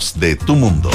de 0.00 0.34
tu 0.34 0.56
mundo. 0.56 0.90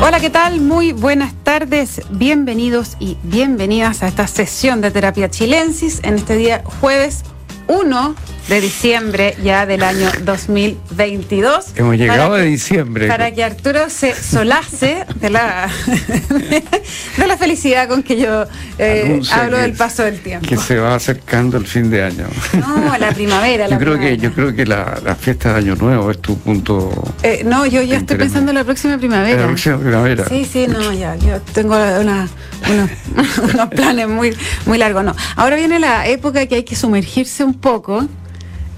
Hola, 0.00 0.20
¿qué 0.20 0.30
tal? 0.30 0.60
Muy 0.60 0.92
buenas 0.92 1.34
tardes, 1.42 2.02
bienvenidos 2.10 2.96
y 3.00 3.16
bienvenidas 3.24 4.04
a 4.04 4.08
esta 4.08 4.28
sesión 4.28 4.80
de 4.80 4.92
terapia 4.92 5.28
chilensis 5.28 6.00
en 6.04 6.14
este 6.14 6.36
día 6.36 6.62
jueves 6.80 7.24
1 7.66 8.14
de 8.48 8.60
diciembre 8.60 9.36
ya 9.42 9.66
del 9.66 9.82
año 9.82 10.08
2022. 10.22 11.72
Hemos 11.74 11.96
llegado 11.96 12.34
a 12.34 12.40
diciembre. 12.40 13.08
Para 13.08 13.32
que 13.32 13.42
Arturo 13.42 13.90
se 13.90 14.14
solace 14.14 15.04
de 15.16 15.30
la, 15.30 15.68
de 17.16 17.26
la 17.26 17.36
felicidad 17.36 17.88
con 17.88 18.02
que 18.02 18.16
yo 18.16 18.44
eh, 18.78 19.20
hablo 19.32 19.58
del 19.58 19.72
paso 19.72 20.04
del 20.04 20.20
tiempo. 20.20 20.46
Que 20.48 20.56
se 20.56 20.76
va 20.76 20.94
acercando 20.94 21.56
el 21.56 21.66
fin 21.66 21.90
de 21.90 22.04
año. 22.04 22.26
No, 22.52 22.96
la 22.98 23.12
primavera. 23.12 23.68
yo, 23.68 23.78
creo 23.78 23.98
Que, 23.98 24.16
yo 24.16 24.32
creo 24.32 24.54
que 24.54 24.64
la, 24.64 25.16
fiesta 25.18 25.52
de 25.54 25.58
Año 25.58 25.74
Nuevo 25.74 26.10
es 26.10 26.20
tu 26.20 26.38
punto. 26.38 27.14
Eh, 27.22 27.42
no, 27.44 27.66
yo 27.66 27.82
ya 27.82 27.96
estoy 27.96 28.16
pensando 28.16 28.52
en 28.52 28.58
la 28.58 28.64
próxima 28.64 28.96
primavera. 28.98 29.40
La 29.40 29.46
próxima 29.46 29.78
primavera. 29.78 30.24
Sí, 30.28 30.44
sí, 30.44 30.66
no, 30.68 30.92
ya. 30.92 31.16
Yo 31.16 31.40
tengo 31.52 31.74
unos, 31.74 32.30
unos 33.54 33.68
planes 33.70 34.08
muy, 34.08 34.36
muy 34.66 34.78
largos. 34.78 35.04
No. 35.04 35.16
Ahora 35.34 35.56
viene 35.56 35.80
la 35.80 36.06
época 36.06 36.46
que 36.46 36.56
hay 36.56 36.64
que 36.64 36.76
sumergirse 36.76 37.42
un 37.42 37.54
poco 37.54 38.06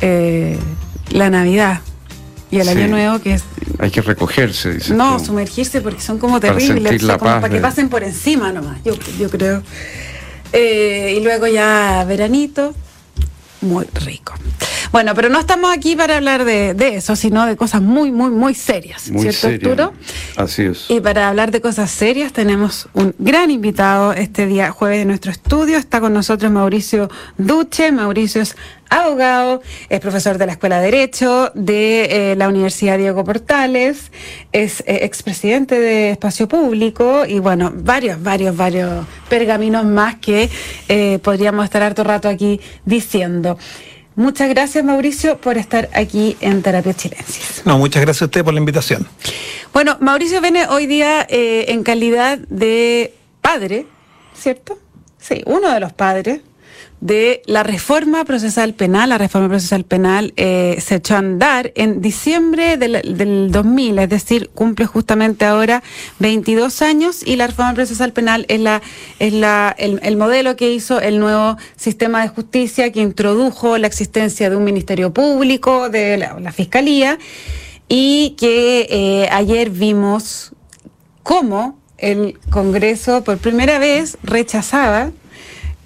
eh, 0.01 0.59
la 1.11 1.31
Navidad 1.31 1.81
y 2.51 2.59
el 2.61 2.69
Año 2.69 2.89
Nuevo 2.89 3.19
que 3.21 3.35
es... 3.35 3.45
Hay 3.79 3.91
que 3.91 4.01
recogerse, 4.01 4.75
dice. 4.75 4.95
No, 4.95 5.19
sumergirse 5.19 5.81
porque 5.81 6.01
son 6.01 6.19
como 6.19 6.41
terribles, 6.41 7.03
como 7.03 7.19
para 7.19 7.49
que 7.49 7.61
pasen 7.61 7.89
por 7.89 8.03
encima 8.03 8.53
nomás, 8.53 8.83
yo, 8.85 8.95
yo 9.19 9.31
creo. 9.31 9.63
Eh, 10.53 11.15
y 11.19 11.23
luego 11.23 11.47
ya 11.47 12.05
veranito, 12.05 12.75
muy 13.61 13.87
rico. 14.05 14.35
Bueno, 14.93 15.15
pero 15.15 15.29
no 15.29 15.39
estamos 15.39 15.71
aquí 15.75 15.97
para 15.97 16.17
hablar 16.17 16.45
de, 16.45 16.75
eso, 16.95 17.17
sino 17.17 17.47
de 17.47 17.57
cosas 17.57 17.83
muy, 17.83 18.11
muy, 18.11 18.31
muy 18.31 18.55
serias, 18.55 19.03
¿cierto, 19.03 19.49
Arturo? 19.49 19.93
Así 20.37 20.63
es. 20.63 20.87
Y 20.89 21.01
para 21.01 21.29
hablar 21.29 21.51
de 21.51 21.61
cosas 21.61 21.91
serias 21.91 22.33
tenemos 22.33 22.89
un 22.95 23.15
gran 23.19 23.51
invitado 23.51 24.13
este 24.13 24.47
día 24.47 24.71
jueves 24.71 25.03
en 25.03 25.09
nuestro 25.09 25.31
estudio. 25.31 25.77
Está 25.77 26.01
con 26.01 26.13
nosotros 26.13 26.51
Mauricio 26.51 27.11
Duche. 27.37 27.93
Mauricio 27.93 28.43
es 28.43 28.57
abogado, 28.91 29.63
es 29.89 30.01
profesor 30.01 30.39
de 30.39 30.47
la 30.47 30.53
Escuela 30.53 30.81
de 30.81 30.91
Derecho 30.91 31.53
de 31.55 32.33
eh, 32.33 32.37
la 32.37 32.49
Universidad 32.49 32.99
Diego 32.99 33.25
Portales, 33.25 34.11
es 34.53 34.81
eh, 34.81 35.01
expresidente 35.03 35.79
de 35.79 36.11
Espacio 36.11 36.49
Público 36.49 37.25
y 37.27 37.39
bueno, 37.39 37.73
varios, 37.75 38.23
varios, 38.23 38.57
varios 38.57 39.07
pergaminos 39.29 39.85
más 39.85 40.17
que 40.17 40.49
eh, 40.89 41.19
podríamos 41.23 41.65
estar 41.65 41.83
harto 41.83 42.05
rato 42.05 42.29
aquí 42.29 42.61
diciendo. 42.85 43.59
Muchas 44.19 44.49
gracias, 44.49 44.85
Mauricio, 44.85 45.39
por 45.39 45.59
estar 45.59 45.89
aquí 45.95 46.37
en 46.41 46.61
Terapia 46.61 46.93
Chilensis. 46.93 47.63
No, 47.65 47.79
muchas 47.79 48.03
gracias 48.03 48.23
a 48.23 48.25
usted 48.25 48.45
por 48.45 48.53
la 48.53 48.59
invitación. 48.59 49.07
Bueno, 49.73 49.97
Mauricio 50.01 50.41
viene 50.41 50.67
hoy 50.67 50.87
día 50.87 51.25
eh, 51.31 51.67
en 51.69 51.85
calidad 51.85 52.37
de 52.37 53.15
padre, 53.41 53.87
¿cierto? 54.35 54.77
Sí, 55.19 55.45
uno 55.47 55.73
de 55.73 55.79
los 55.79 55.93
padres 55.93 56.41
de 57.01 57.43
la 57.47 57.63
reforma 57.63 58.25
procesal 58.25 58.75
penal. 58.75 59.11
La 59.11 59.19
reforma 59.19 59.49
procesal 59.49 59.85
penal 59.85 60.33
eh, 60.37 60.79
se 60.81 60.97
echó 60.97 61.15
a 61.15 61.19
andar 61.19 61.73
en 61.77 62.01
diciembre 62.01 62.77
del, 62.77 63.17
del, 63.17 63.51
2000, 63.53 63.99
es 64.01 64.09
decir, 64.09 64.51
cumple 64.55 64.87
justamente 64.87 65.45
ahora 65.45 65.83
22 66.19 66.83
años 66.83 67.23
y 67.25 67.37
la 67.37 67.47
reforma 67.47 67.75
procesal 67.75 68.13
penal 68.13 68.47
es, 68.49 68.61
la, 68.61 68.83
es 69.19 69.33
la, 69.33 69.75
el, 69.79 70.17
modelo 70.17 70.57
que 70.57 70.73
hizo 70.73 71.01
el 71.01 71.21
nuevo 71.21 71.57
sistema 71.77 72.23
de 72.23 72.29
justicia 72.29 72.91
que 72.91 73.01
introdujo 73.01 73.79
la 73.79 73.87
existencia 73.87 74.51
de 74.51 74.57
un 74.57 74.65
ministerio 74.65 75.13
público, 75.13 75.89
de 75.91 76.17
la, 76.17 76.53
fiscalía 76.53 77.19
y 77.89 78.31
que 78.39 78.87
eh, 78.91 79.29
ayer 79.31 79.71
vimos 79.71 80.53
cómo 81.23 81.79
el 81.99 82.39
Congreso 82.51 83.23
por 83.23 83.39
primera 83.39 83.79
vez 83.79 84.17
rechazaba 84.23 85.11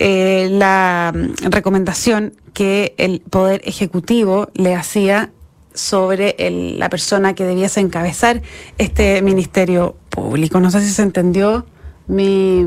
eh, 0.04 0.48
la 0.50 1.12
recomendación 1.42 2.34
que 2.54 2.92
el 2.98 3.20
Poder 3.20 3.60
Ejecutivo 3.64 4.50
le 4.52 4.74
hacía 4.74 5.30
sobre 5.74 6.34
la 6.76 6.88
persona 6.88 7.36
que 7.36 7.44
debiese 7.44 7.78
encabezar 7.78 8.42
este 8.78 9.22
Ministerio 9.22 9.94
Público. 10.08 10.58
No 10.58 10.72
sé 10.72 10.80
si 10.80 10.90
se 10.90 11.02
entendió 11.02 11.66
mi, 12.08 12.64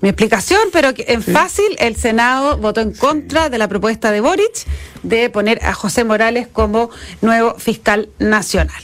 mi 0.00 0.08
explicación, 0.08 0.62
pero 0.72 0.94
en 0.96 1.22
fácil 1.22 1.76
el 1.78 1.94
Senado 1.94 2.56
votó 2.56 2.80
en 2.80 2.92
contra 2.92 3.50
de 3.50 3.58
la 3.58 3.68
propuesta 3.68 4.10
de 4.10 4.22
Boric 4.22 4.66
de 5.02 5.28
poner 5.28 5.62
a 5.62 5.74
José 5.74 6.04
Morales 6.04 6.48
como 6.50 6.88
nuevo 7.20 7.56
fiscal 7.58 8.08
nacional. 8.18 8.82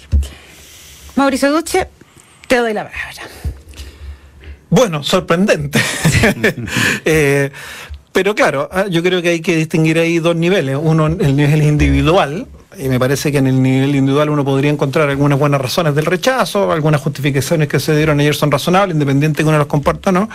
Mauricio 1.16 1.50
Duche, 1.50 1.88
te 2.48 2.56
doy 2.56 2.74
la 2.74 2.86
palabra. 2.86 3.22
Bueno, 4.72 5.02
sorprendente. 5.04 5.78
Eh, 7.04 7.50
pero 8.12 8.34
claro, 8.34 8.68
ah, 8.72 8.86
yo 8.88 9.02
creo 9.02 9.20
que 9.20 9.30
hay 9.30 9.40
que 9.40 9.56
distinguir 9.56 9.98
ahí 9.98 10.18
dos 10.18 10.36
niveles. 10.36 10.78
Uno, 10.80 11.06
el 11.06 11.36
nivel 11.36 11.62
individual, 11.62 12.46
y 12.78 12.88
me 12.88 12.98
parece 12.98 13.30
que 13.30 13.38
en 13.38 13.46
el 13.46 13.62
nivel 13.62 13.94
individual 13.94 14.30
uno 14.30 14.44
podría 14.44 14.70
encontrar 14.70 15.08
algunas 15.08 15.38
buenas 15.38 15.60
razones 15.60 15.94
del 15.94 16.06
rechazo, 16.06 16.72
algunas 16.72 17.00
justificaciones 17.00 17.68
que 17.68 17.80
se 17.80 17.96
dieron 17.96 18.20
ayer 18.20 18.34
son 18.34 18.50
razonables, 18.50 18.94
independiente 18.94 19.38
de 19.38 19.44
que 19.44 19.48
uno 19.48 19.58
los 19.58 19.66
comparta 19.66 20.10
o 20.10 20.12
no, 20.12 20.28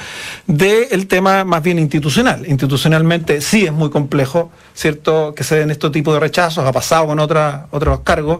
del 0.45 1.07
tema 1.07 1.43
más 1.43 1.63
bien 1.63 1.79
institucional. 1.79 2.45
Institucionalmente 2.47 3.41
sí 3.41 3.65
es 3.65 3.73
muy 3.73 3.89
complejo, 3.89 4.51
¿cierto?, 4.73 5.33
que 5.35 5.43
se 5.43 5.57
den 5.57 5.71
estos 5.71 5.91
tipos 5.91 6.13
de 6.13 6.19
rechazos, 6.19 6.65
ha 6.65 6.71
pasado 6.71 7.07
con 7.07 7.19
otra, 7.19 7.67
otros 7.71 8.01
cargos, 8.01 8.39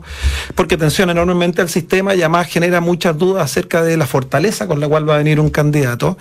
porque 0.55 0.77
tensiona 0.77 1.11
enormemente 1.11 1.61
al 1.61 1.69
sistema 1.69 2.15
y 2.15 2.21
además 2.21 2.47
genera 2.47 2.81
muchas 2.81 3.17
dudas 3.17 3.45
acerca 3.45 3.83
de 3.83 3.97
la 3.97 4.05
fortaleza 4.05 4.67
con 4.67 4.79
la 4.79 4.87
cual 4.87 5.09
va 5.09 5.15
a 5.15 5.17
venir 5.17 5.39
un 5.39 5.49
candidato, 5.49 6.17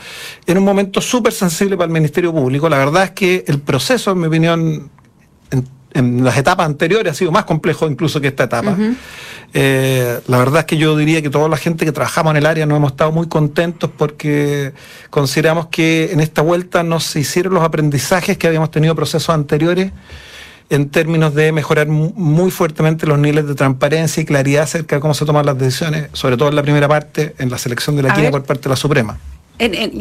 en 0.47 0.58
un 0.58 0.64
momento 0.64 1.00
súper 1.00 1.32
sensible 1.32 1.76
para 1.76 1.87
el 1.87 1.93
Ministerio 1.93 2.32
Público. 2.32 2.69
La 2.69 2.78
verdad 2.78 3.04
es 3.04 3.10
que 3.10 3.44
el 3.47 3.60
proceso, 3.60 4.12
en 4.12 4.20
mi 4.20 4.26
opinión, 4.26 4.91
en 5.97 6.25
las 6.25 6.37
etapas 6.37 6.67
anteriores 6.67 7.12
ha 7.12 7.15
sido 7.15 7.33
más 7.33 7.45
complejo 7.45 7.89
incluso 7.89 8.21
que 8.21 8.29
esta 8.29 8.45
etapa. 8.45 8.77
Eh, 9.55 10.21
la 10.27 10.39
verdad 10.39 10.61
es 10.61 10.65
que 10.67 10.77
yo 10.77 10.97
diría 10.97 11.23
que 11.23 11.31
toda 11.31 11.49
la 11.49 11.57
gente 11.57 11.84
que 11.84 11.93
trabajamos 11.93 12.33
en 12.33 12.37
el 12.39 12.47
área 12.47 12.67
nos 12.67 12.77
hemos 12.77 12.93
estado 12.93 13.12
muy 13.12 13.29
contentos 13.29 13.91
porque 13.97 14.73
consideramos 15.11 15.67
que 15.67 16.12
en 16.12 16.21
esta 16.21 16.43
vuelta 16.43 16.83
no 16.83 17.01
se 17.01 17.21
hicieron 17.21 17.55
los 17.55 17.62
aprendizajes 17.62 18.37
que 18.37 18.47
habíamos 18.47 18.71
tenido 18.71 18.95
procesos 18.95 19.31
anteriores 19.31 19.93
en 20.69 20.91
términos 20.91 21.35
de 21.35 21.53
mejorar 21.53 21.87
muy 21.87 22.51
fuertemente 22.51 23.06
los 23.06 23.19
niveles 23.19 23.47
de 23.47 23.55
transparencia 23.55 24.21
y 24.23 24.27
claridad 24.27 24.65
acerca 24.65 24.97
de 24.97 25.01
cómo 25.01 25.15
se 25.15 25.25
toman 25.25 25.47
las 25.47 25.56
decisiones, 25.56 26.09
sobre 26.12 26.37
todo 26.37 26.49
en 26.49 26.56
la 26.56 26.62
primera 26.62 26.89
parte, 26.89 27.35
en 27.39 27.51
la 27.51 27.59
selección 27.59 27.97
de 27.97 28.03
la 28.03 28.15
quina 28.15 28.31
por 28.31 28.45
parte 28.45 28.65
de 28.65 28.71
la 28.71 28.77
Suprema. 28.77 29.17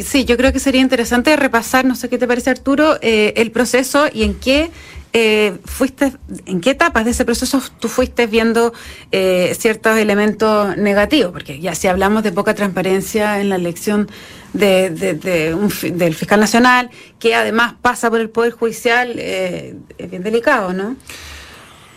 Sí, 0.04 0.26
yo 0.26 0.38
creo 0.38 0.52
que 0.52 0.60
sería 0.60 0.82
interesante 0.82 1.36
repasar, 1.36 1.86
no 1.86 1.96
sé 1.96 2.10
qué 2.10 2.18
te 2.18 2.28
parece 2.28 2.50
Arturo, 2.50 2.98
eh, 3.02 3.34
el 3.38 3.52
proceso 3.52 4.08
y 4.12 4.24
en 4.24 4.36
qué 4.36 4.72
eh, 5.18 5.60
fuiste, 5.64 6.12
¿en 6.46 6.60
qué 6.60 6.72
etapas 6.72 7.06
de 7.06 7.12
ese 7.12 7.24
proceso 7.24 7.62
tú 7.80 7.88
fuiste 7.88 8.28
viendo 8.28 8.74
eh, 9.14 9.56
ciertos 9.58 9.98
elementos 9.98 10.76
negativos? 10.76 11.32
Porque 11.32 11.58
ya 11.62 11.74
si 11.74 11.88
hablamos 11.88 12.22
de 12.22 12.34
poca 12.34 12.54
transparencia 12.54 13.40
en 13.40 13.48
la 13.48 13.56
elección 13.56 14.10
de, 14.52 14.90
del 14.90 16.16
fiscal 16.16 16.42
nacional, 16.42 16.90
que 17.18 17.34
además 17.34 17.76
pasa 17.82 18.10
por 18.10 18.20
el 18.20 18.30
Poder 18.30 18.52
Judicial, 18.52 19.14
eh, 19.16 19.76
es 19.98 20.10
bien 20.10 20.22
delicado, 20.22 20.74
¿no? 20.74 20.98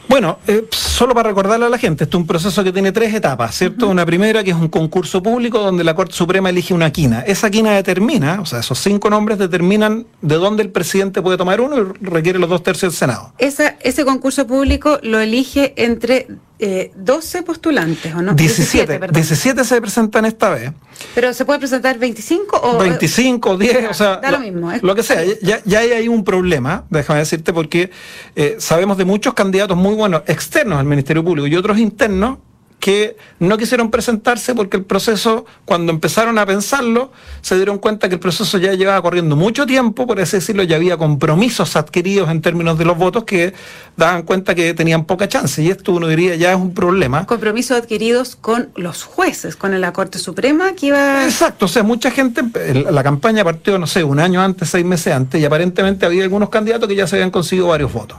Bueno, 0.08 0.38
eh, 0.46 0.66
solo 0.70 1.14
para 1.14 1.28
recordarle 1.28 1.66
a 1.66 1.68
la 1.68 1.76
gente, 1.76 2.04
esto 2.04 2.16
es 2.16 2.20
un 2.22 2.26
proceso 2.26 2.64
que 2.64 2.72
tiene 2.72 2.92
tres 2.92 3.12
etapas, 3.12 3.54
¿cierto? 3.54 3.88
Una 3.88 4.06
primera 4.06 4.42
que 4.42 4.50
es 4.50 4.56
un 4.56 4.68
concurso 4.68 5.22
público 5.22 5.58
donde 5.58 5.84
la 5.84 5.94
Corte 5.94 6.14
Suprema 6.14 6.48
elige 6.48 6.72
una 6.72 6.90
quina. 6.90 7.20
Esa 7.20 7.50
quina 7.50 7.72
determina, 7.72 8.40
o 8.40 8.46
sea, 8.46 8.60
esos 8.60 8.78
cinco 8.78 9.10
nombres 9.10 9.38
determinan 9.38 10.06
de 10.22 10.36
dónde 10.36 10.62
el 10.62 10.70
presidente 10.70 11.20
puede 11.20 11.36
tomar 11.36 11.60
uno 11.60 11.78
y 11.78 12.04
requiere 12.04 12.38
los 12.38 12.48
dos 12.48 12.62
tercios 12.62 12.92
del 12.92 12.98
Senado. 12.98 13.34
Esa, 13.36 13.76
ese 13.80 14.06
concurso 14.06 14.46
público 14.46 14.98
lo 15.02 15.20
elige 15.20 15.74
entre 15.76 16.28
eh, 16.58 16.90
12 16.96 17.42
postulantes, 17.42 18.14
¿o 18.14 18.22
no? 18.22 18.34
17, 18.34 18.98
17, 19.12 19.64
se 19.64 19.80
presentan 19.80 20.24
esta 20.24 20.50
vez. 20.50 20.72
¿Pero 21.14 21.32
se 21.32 21.44
puede 21.44 21.60
presentar 21.60 21.98
25 21.98 22.60
o...? 22.60 22.78
25, 22.78 23.56
10, 23.56 23.90
o 23.90 23.94
sea... 23.94 24.16
Da 24.16 24.32
lo, 24.32 24.40
mismo. 24.40 24.72
Lo 24.82 24.94
que 24.94 25.02
sea, 25.02 25.22
ya, 25.40 25.60
ya 25.64 25.78
hay 25.78 26.08
un 26.08 26.24
problema, 26.24 26.84
déjame 26.90 27.20
decirte, 27.20 27.52
porque 27.52 27.90
eh, 28.34 28.56
sabemos 28.58 28.98
de 28.98 29.04
muchos 29.04 29.34
candidatos 29.34 29.76
muy 29.76 29.94
buenos 29.94 30.22
externos 30.26 30.78
al 30.80 30.86
Ministerio 30.86 31.24
Público 31.24 31.46
y 31.46 31.54
otros 31.54 31.78
internos 31.78 32.38
que 32.80 33.16
no 33.40 33.58
quisieron 33.58 33.90
presentarse 33.90 34.54
porque 34.54 34.76
el 34.76 34.84
proceso, 34.84 35.46
cuando 35.64 35.92
empezaron 35.92 36.38
a 36.38 36.46
pensarlo, 36.46 37.12
se 37.40 37.56
dieron 37.56 37.78
cuenta 37.78 38.08
que 38.08 38.14
el 38.14 38.20
proceso 38.20 38.58
ya 38.58 38.72
llevaba 38.74 39.02
corriendo 39.02 39.36
mucho 39.36 39.66
tiempo, 39.66 40.06
por 40.06 40.20
así 40.20 40.36
decirlo, 40.36 40.62
ya 40.62 40.76
había 40.76 40.96
compromisos 40.96 41.76
adquiridos 41.76 42.30
en 42.30 42.40
términos 42.40 42.78
de 42.78 42.84
los 42.84 42.96
votos 42.96 43.24
que 43.24 43.52
daban 43.96 44.22
cuenta 44.22 44.54
que 44.54 44.74
tenían 44.74 45.04
poca 45.04 45.28
chance. 45.28 45.62
Y 45.62 45.70
esto 45.70 45.92
uno 45.92 46.06
diría 46.06 46.36
ya 46.36 46.52
es 46.52 46.56
un 46.56 46.72
problema. 46.72 47.26
Compromisos 47.26 47.76
adquiridos 47.76 48.36
con 48.36 48.70
los 48.76 49.02
jueces, 49.02 49.56
con 49.56 49.78
la 49.80 49.92
Corte 49.92 50.18
Suprema 50.18 50.72
que 50.74 50.86
iba... 50.86 51.24
Exacto, 51.24 51.64
o 51.64 51.68
sea, 51.68 51.82
mucha 51.82 52.10
gente, 52.10 52.42
la 52.90 53.02
campaña 53.02 53.44
partió, 53.44 53.78
no 53.78 53.86
sé, 53.86 54.04
un 54.04 54.20
año 54.20 54.40
antes, 54.40 54.70
seis 54.70 54.84
meses 54.84 55.12
antes, 55.12 55.40
y 55.40 55.44
aparentemente 55.44 56.06
había 56.06 56.22
algunos 56.22 56.48
candidatos 56.48 56.88
que 56.88 56.94
ya 56.94 57.06
se 57.06 57.16
habían 57.16 57.30
conseguido 57.30 57.68
varios 57.68 57.92
votos. 57.92 58.18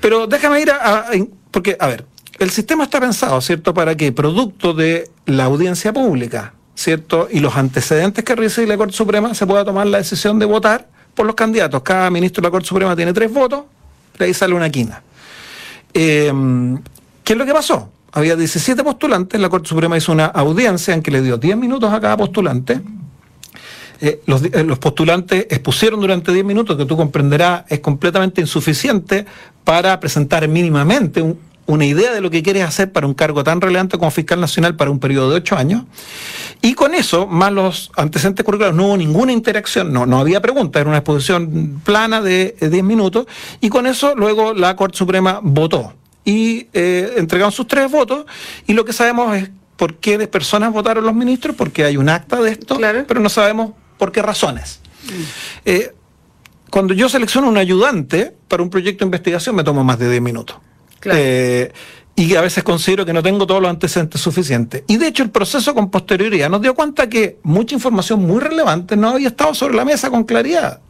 Pero 0.00 0.26
déjame 0.26 0.60
ir 0.60 0.70
a, 0.70 1.06
porque, 1.50 1.76
a 1.80 1.86
ver, 1.86 2.04
el 2.38 2.50
sistema 2.50 2.84
está 2.84 3.00
pensado, 3.00 3.40
¿cierto?, 3.40 3.74
para 3.74 3.96
que 3.96 4.12
producto 4.12 4.72
de 4.72 5.10
la 5.26 5.44
audiencia 5.44 5.92
pública, 5.92 6.54
¿cierto?, 6.74 7.28
y 7.30 7.40
los 7.40 7.56
antecedentes 7.56 8.24
que 8.24 8.34
recibe 8.34 8.66
la 8.66 8.76
Corte 8.76 8.94
Suprema, 8.94 9.34
se 9.34 9.46
pueda 9.46 9.64
tomar 9.64 9.86
la 9.86 9.98
decisión 9.98 10.38
de 10.38 10.46
votar 10.46 10.88
por 11.14 11.26
los 11.26 11.34
candidatos. 11.34 11.82
Cada 11.82 12.10
ministro 12.10 12.40
de 12.40 12.46
la 12.46 12.50
Corte 12.50 12.68
Suprema 12.68 12.94
tiene 12.94 13.12
tres 13.12 13.32
votos, 13.32 13.64
de 14.18 14.24
ahí 14.24 14.34
sale 14.34 14.54
una 14.54 14.70
quina. 14.70 15.02
Eh, 15.92 16.32
¿Qué 17.24 17.32
es 17.32 17.38
lo 17.38 17.44
que 17.44 17.52
pasó? 17.52 17.90
Había 18.12 18.36
17 18.36 18.82
postulantes, 18.84 19.40
la 19.40 19.48
Corte 19.48 19.68
Suprema 19.68 19.96
hizo 19.96 20.12
una 20.12 20.26
audiencia 20.26 20.94
en 20.94 21.02
que 21.02 21.10
le 21.10 21.22
dio 21.22 21.36
10 21.36 21.56
minutos 21.56 21.92
a 21.92 22.00
cada 22.00 22.16
postulante. 22.16 22.80
Eh, 24.00 24.22
eh, 24.26 24.64
los, 24.64 24.78
postulantes 24.78 25.46
expusieron 25.50 26.00
durante 26.00 26.32
10 26.32 26.44
minutos, 26.44 26.76
que 26.76 26.84
tú 26.84 26.96
comprenderás 26.96 27.64
es 27.68 27.80
completamente 27.80 28.40
insuficiente 28.40 29.26
para 29.64 29.98
presentar 29.98 30.46
mínimamente 30.46 31.20
una 31.68 31.84
idea 31.84 32.14
de 32.14 32.22
lo 32.22 32.30
que 32.30 32.42
quieres 32.42 32.64
hacer 32.64 32.90
para 32.90 33.06
un 33.06 33.12
cargo 33.12 33.44
tan 33.44 33.60
relevante 33.60 33.98
como 33.98 34.10
fiscal 34.10 34.40
nacional 34.40 34.74
para 34.74 34.90
un 34.90 34.98
periodo 34.98 35.30
de 35.30 35.36
8 35.36 35.56
años. 35.56 35.84
Y 36.62 36.72
con 36.72 36.94
eso, 36.94 37.26
más 37.26 37.52
los 37.52 37.92
antecedentes 37.94 38.42
curriculares, 38.42 38.74
no 38.74 38.86
hubo 38.86 38.96
ninguna 38.96 39.32
interacción, 39.32 39.92
no, 39.92 40.06
no 40.06 40.18
había 40.18 40.40
preguntas, 40.40 40.80
era 40.80 40.88
una 40.88 40.98
exposición 40.98 41.82
plana 41.84 42.22
de 42.22 42.56
10 42.58 42.82
minutos. 42.82 43.26
Y 43.60 43.68
con 43.68 43.86
eso, 43.86 44.14
luego 44.16 44.54
la 44.54 44.76
Corte 44.76 44.96
Suprema 44.96 45.40
votó 45.42 45.92
y 46.24 46.68
eh, 46.72 47.12
entregaron 47.18 47.52
sus 47.52 47.68
tres 47.68 47.90
votos 47.90 48.24
y 48.66 48.72
lo 48.72 48.86
que 48.86 48.94
sabemos 48.94 49.36
es 49.36 49.50
por 49.76 49.96
qué 49.96 50.26
personas 50.26 50.72
votaron 50.72 51.04
los 51.04 51.14
ministros, 51.14 51.54
porque 51.54 51.84
hay 51.84 51.98
un 51.98 52.08
acta 52.08 52.40
de 52.40 52.52
esto, 52.52 52.78
pero 53.06 53.20
no 53.20 53.28
sabemos 53.28 53.72
por 53.98 54.10
qué 54.10 54.22
razones. 54.22 54.80
Mm. 55.04 55.22
Eh, 55.66 55.94
cuando 56.70 56.94
yo 56.94 57.10
selecciono 57.10 57.46
un 57.46 57.58
ayudante 57.58 58.34
para 58.48 58.62
un 58.62 58.70
proyecto 58.70 59.04
de 59.04 59.08
investigación 59.08 59.54
me 59.54 59.64
tomo 59.64 59.84
más 59.84 59.98
de 59.98 60.08
10 60.08 60.22
minutos. 60.22 60.56
Eh, 61.04 61.72
y 62.18 62.34
a 62.34 62.40
veces 62.40 62.64
considero 62.64 63.06
que 63.06 63.12
no 63.12 63.22
tengo 63.22 63.46
todos 63.46 63.62
los 63.62 63.70
antecedentes 63.70 64.20
suficientes. 64.20 64.82
Y 64.88 64.96
de 64.96 65.06
hecho 65.06 65.22
el 65.22 65.30
proceso 65.30 65.72
con 65.72 65.88
posterioridad 65.88 66.50
nos 66.50 66.60
dio 66.60 66.74
cuenta 66.74 67.08
que 67.08 67.38
mucha 67.44 67.76
información 67.76 68.26
muy 68.26 68.40
relevante 68.40 68.96
no 68.96 69.10
había 69.10 69.28
estado 69.28 69.54
sobre 69.54 69.76
la 69.76 69.84
mesa 69.84 70.10
con 70.10 70.24
claridad. 70.24 70.80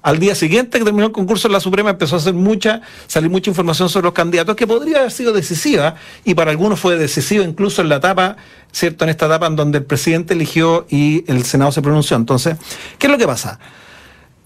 Al 0.00 0.18
día 0.18 0.34
siguiente 0.34 0.78
que 0.78 0.84
terminó 0.86 1.08
el 1.08 1.12
concurso 1.12 1.46
la 1.50 1.60
Suprema 1.60 1.90
empezó 1.90 2.14
a 2.14 2.20
hacer 2.20 2.32
mucha, 2.32 2.80
salir 3.06 3.28
mucha 3.28 3.50
información 3.50 3.90
sobre 3.90 4.04
los 4.04 4.14
candidatos 4.14 4.56
que 4.56 4.66
podría 4.66 5.00
haber 5.00 5.10
sido 5.10 5.34
decisiva 5.34 5.96
y 6.24 6.34
para 6.34 6.52
algunos 6.52 6.80
fue 6.80 6.96
decisiva 6.96 7.44
incluso 7.44 7.82
en 7.82 7.90
la 7.90 7.96
etapa, 7.96 8.38
¿cierto? 8.72 9.04
En 9.04 9.10
esta 9.10 9.26
etapa 9.26 9.48
en 9.48 9.56
donde 9.56 9.76
el 9.76 9.84
presidente 9.84 10.32
eligió 10.32 10.86
y 10.88 11.30
el 11.30 11.44
Senado 11.44 11.70
se 11.70 11.82
pronunció. 11.82 12.16
Entonces, 12.16 12.56
¿qué 12.98 13.08
es 13.08 13.12
lo 13.12 13.18
que 13.18 13.26
pasa? 13.26 13.58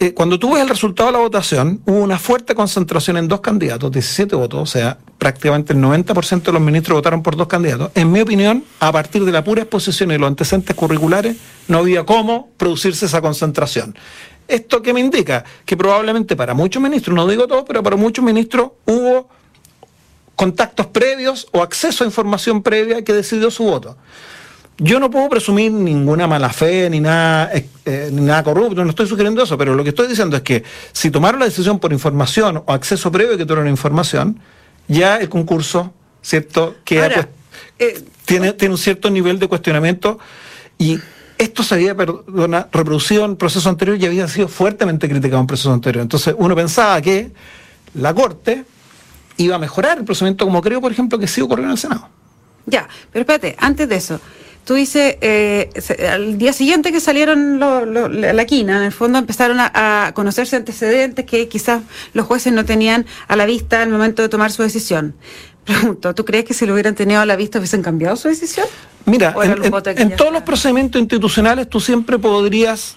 Eh, 0.03 0.15
cuando 0.15 0.39
tú 0.39 0.55
ves 0.55 0.63
el 0.63 0.69
resultado 0.71 1.09
de 1.09 1.13
la 1.13 1.19
votación, 1.19 1.83
hubo 1.85 1.99
una 1.99 2.19
fuerte 2.19 2.55
concentración 2.55 3.19
en 3.19 3.29
dos 3.29 3.43
candidatos, 3.43 3.93
17 3.93 4.35
votos, 4.35 4.63
o 4.63 4.65
sea, 4.65 4.97
prácticamente 5.19 5.75
el 5.75 5.79
90% 5.79 6.41
de 6.41 6.53
los 6.53 6.63
ministros 6.63 6.97
votaron 6.97 7.23
por 7.23 7.37
dos 7.37 7.47
candidatos. 7.49 7.91
En 7.95 8.11
mi 8.11 8.23
opinión, 8.23 8.65
a 8.79 8.91
partir 8.93 9.27
de 9.27 9.31
la 9.31 9.45
pura 9.45 9.61
exposición 9.61 10.11
y 10.11 10.17
los 10.17 10.27
antecedentes 10.27 10.75
curriculares, 10.75 11.37
no 11.69 11.81
había 11.81 12.07
cómo 12.07 12.49
producirse 12.57 13.05
esa 13.05 13.21
concentración. 13.21 13.95
¿Esto 14.49 14.81
qué 14.81 14.95
me 14.95 15.01
indica? 15.01 15.45
Que 15.67 15.77
probablemente 15.77 16.35
para 16.35 16.55
muchos 16.55 16.83
ministros, 16.83 17.15
no 17.15 17.29
digo 17.29 17.47
todos, 17.47 17.65
pero 17.69 17.83
para 17.83 17.97
muchos 17.97 18.25
ministros 18.25 18.71
hubo 18.87 19.29
contactos 20.35 20.87
previos 20.87 21.47
o 21.53 21.63
acceso 21.63 22.05
a 22.05 22.07
información 22.07 22.63
previa 22.63 23.05
que 23.05 23.13
decidió 23.13 23.51
su 23.51 23.65
voto. 23.65 23.99
Yo 24.83 24.99
no 24.99 25.11
puedo 25.11 25.29
presumir 25.29 25.71
ninguna 25.71 26.27
mala 26.27 26.49
fe 26.49 26.89
ni 26.89 27.01
nada, 27.01 27.53
eh, 27.53 27.69
eh, 27.85 28.09
ni 28.11 28.23
nada 28.23 28.43
corrupto, 28.43 28.83
no 28.83 28.89
estoy 28.89 29.07
sugiriendo 29.07 29.43
eso, 29.43 29.59
pero 29.59 29.75
lo 29.75 29.85
que 29.85 29.91
estoy 29.91 30.09
diciendo 30.09 30.39
es 30.39 30.43
que 30.43 30.65
si 30.93 31.11
tomaron 31.11 31.39
la 31.39 31.45
decisión 31.45 31.79
por 31.79 31.93
información 31.93 32.63
o 32.65 32.73
acceso 32.73 33.13
previo 33.13 33.37
que 33.37 33.45
tuvieron 33.45 33.69
información, 33.69 34.41
ya 34.89 35.19
el 35.19 35.29
concurso, 35.29 35.93
¿cierto? 36.23 36.77
Queda, 36.83 37.11
pues, 37.11 37.27
eh, 37.79 38.03
tiene, 38.25 38.55
tiene 38.55 38.73
un 38.73 38.79
cierto 38.79 39.11
nivel 39.11 39.39
de 39.39 39.49
cuestionamiento 39.49 40.19
y 40.79 40.99
esto 41.37 41.63
se 41.63 41.75
había 41.75 41.95
perdona, 41.95 42.69
reproducido 42.73 43.27
en 43.27 43.37
procesos 43.37 43.67
anteriores 43.67 44.03
y 44.03 44.07
había 44.07 44.29
sido 44.29 44.49
fuertemente 44.49 45.11
criticado 45.11 45.43
en 45.43 45.47
procesos 45.47 45.75
anteriores. 45.75 46.05
Entonces 46.07 46.35
uno 46.39 46.57
pensaba 46.57 47.03
que 47.03 47.33
la 47.93 48.15
Corte 48.15 48.65
iba 49.37 49.57
a 49.57 49.59
mejorar 49.59 49.99
el 49.99 50.05
procedimiento 50.05 50.47
como 50.47 50.63
creo, 50.63 50.81
por 50.81 50.91
ejemplo, 50.91 51.19
que 51.19 51.27
sí 51.27 51.43
ocurrió 51.43 51.67
en 51.67 51.73
el 51.73 51.79
Senado. 51.79 52.09
Ya, 52.65 52.89
pero 53.13 53.23
espérate, 53.23 53.57
antes 53.59 53.87
de 53.87 53.97
eso, 53.97 54.21
tú 54.71 54.77
dices, 54.77 55.17
eh, 55.21 55.69
al 56.13 56.39
día 56.39 56.53
siguiente 56.53 56.93
que 56.93 57.01
salieron 57.01 57.59
la 57.59 58.45
quina, 58.45 58.77
en 58.77 58.85
el 58.85 58.93
fondo 58.93 59.19
empezaron 59.19 59.57
a, 59.59 60.13
conocerse 60.15 60.55
antecedentes 60.55 61.27
que 61.27 61.49
quizás 61.49 61.83
los 62.13 62.25
jueces 62.25 62.53
no 62.53 62.65
tenían 62.65 63.05
a 63.27 63.35
la 63.35 63.47
vista 63.47 63.83
al 63.83 63.89
momento 63.89 64.23
de 64.23 64.29
tomar 64.29 64.53
su 64.53 64.63
decisión. 64.63 65.17
Pregunto, 65.65 66.15
¿tú 66.15 66.25
crees 66.25 66.45
que 66.45 66.55
si 66.55 66.67
lo 66.67 66.75
hubieran 66.75 66.95
tenido 66.95 67.21
a 67.21 67.27
la 67.27 67.35
vista 67.35 67.59
hubiesen 67.59 67.83
cambiado 67.83 68.15
su 68.15 68.29
decisión? 68.29 68.65
Mira, 69.07 69.35
en, 69.43 70.15
todos 70.15 70.33
los 70.33 70.43
procedimientos 70.43 71.01
institucionales 71.01 71.69
tú 71.69 71.81
siempre 71.81 72.17
podrías 72.21 72.97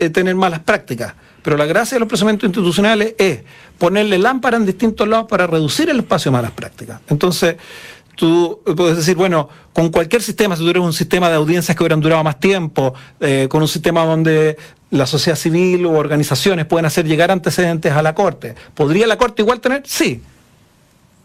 eh, 0.00 0.10
tener 0.10 0.34
malas 0.34 0.58
prácticas, 0.58 1.14
pero 1.44 1.56
la 1.56 1.66
gracia 1.66 1.94
de 1.94 2.00
los 2.00 2.08
procedimientos 2.08 2.48
institucionales 2.48 3.14
es 3.18 3.42
ponerle 3.78 4.18
lámpara 4.18 4.56
en 4.56 4.66
distintos 4.66 5.06
lados 5.06 5.28
para 5.28 5.46
reducir 5.46 5.88
el 5.90 6.00
espacio 6.00 6.32
de 6.32 6.38
malas 6.38 6.50
prácticas. 6.50 7.00
Entonces, 7.08 7.54
tú 8.18 8.60
puedes 8.76 8.96
decir, 8.96 9.16
bueno, 9.16 9.48
con 9.72 9.90
cualquier 9.90 10.22
sistema, 10.22 10.56
si 10.56 10.62
tuvieras 10.62 10.82
un 10.82 10.92
sistema 10.92 11.28
de 11.28 11.36
audiencias 11.36 11.76
que 11.76 11.82
hubieran 11.84 12.00
durado 12.00 12.24
más 12.24 12.40
tiempo, 12.40 12.92
eh, 13.20 13.46
con 13.48 13.62
un 13.62 13.68
sistema 13.68 14.04
donde 14.04 14.58
la 14.90 15.06
sociedad 15.06 15.38
civil 15.38 15.86
u 15.86 15.94
organizaciones 15.94 16.66
pueden 16.66 16.84
hacer 16.84 17.06
llegar 17.06 17.30
antecedentes 17.30 17.92
a 17.92 18.02
la 18.02 18.16
Corte, 18.16 18.56
¿podría 18.74 19.06
la 19.06 19.16
Corte 19.16 19.42
igual 19.42 19.60
tener? 19.60 19.82
Sí, 19.86 20.20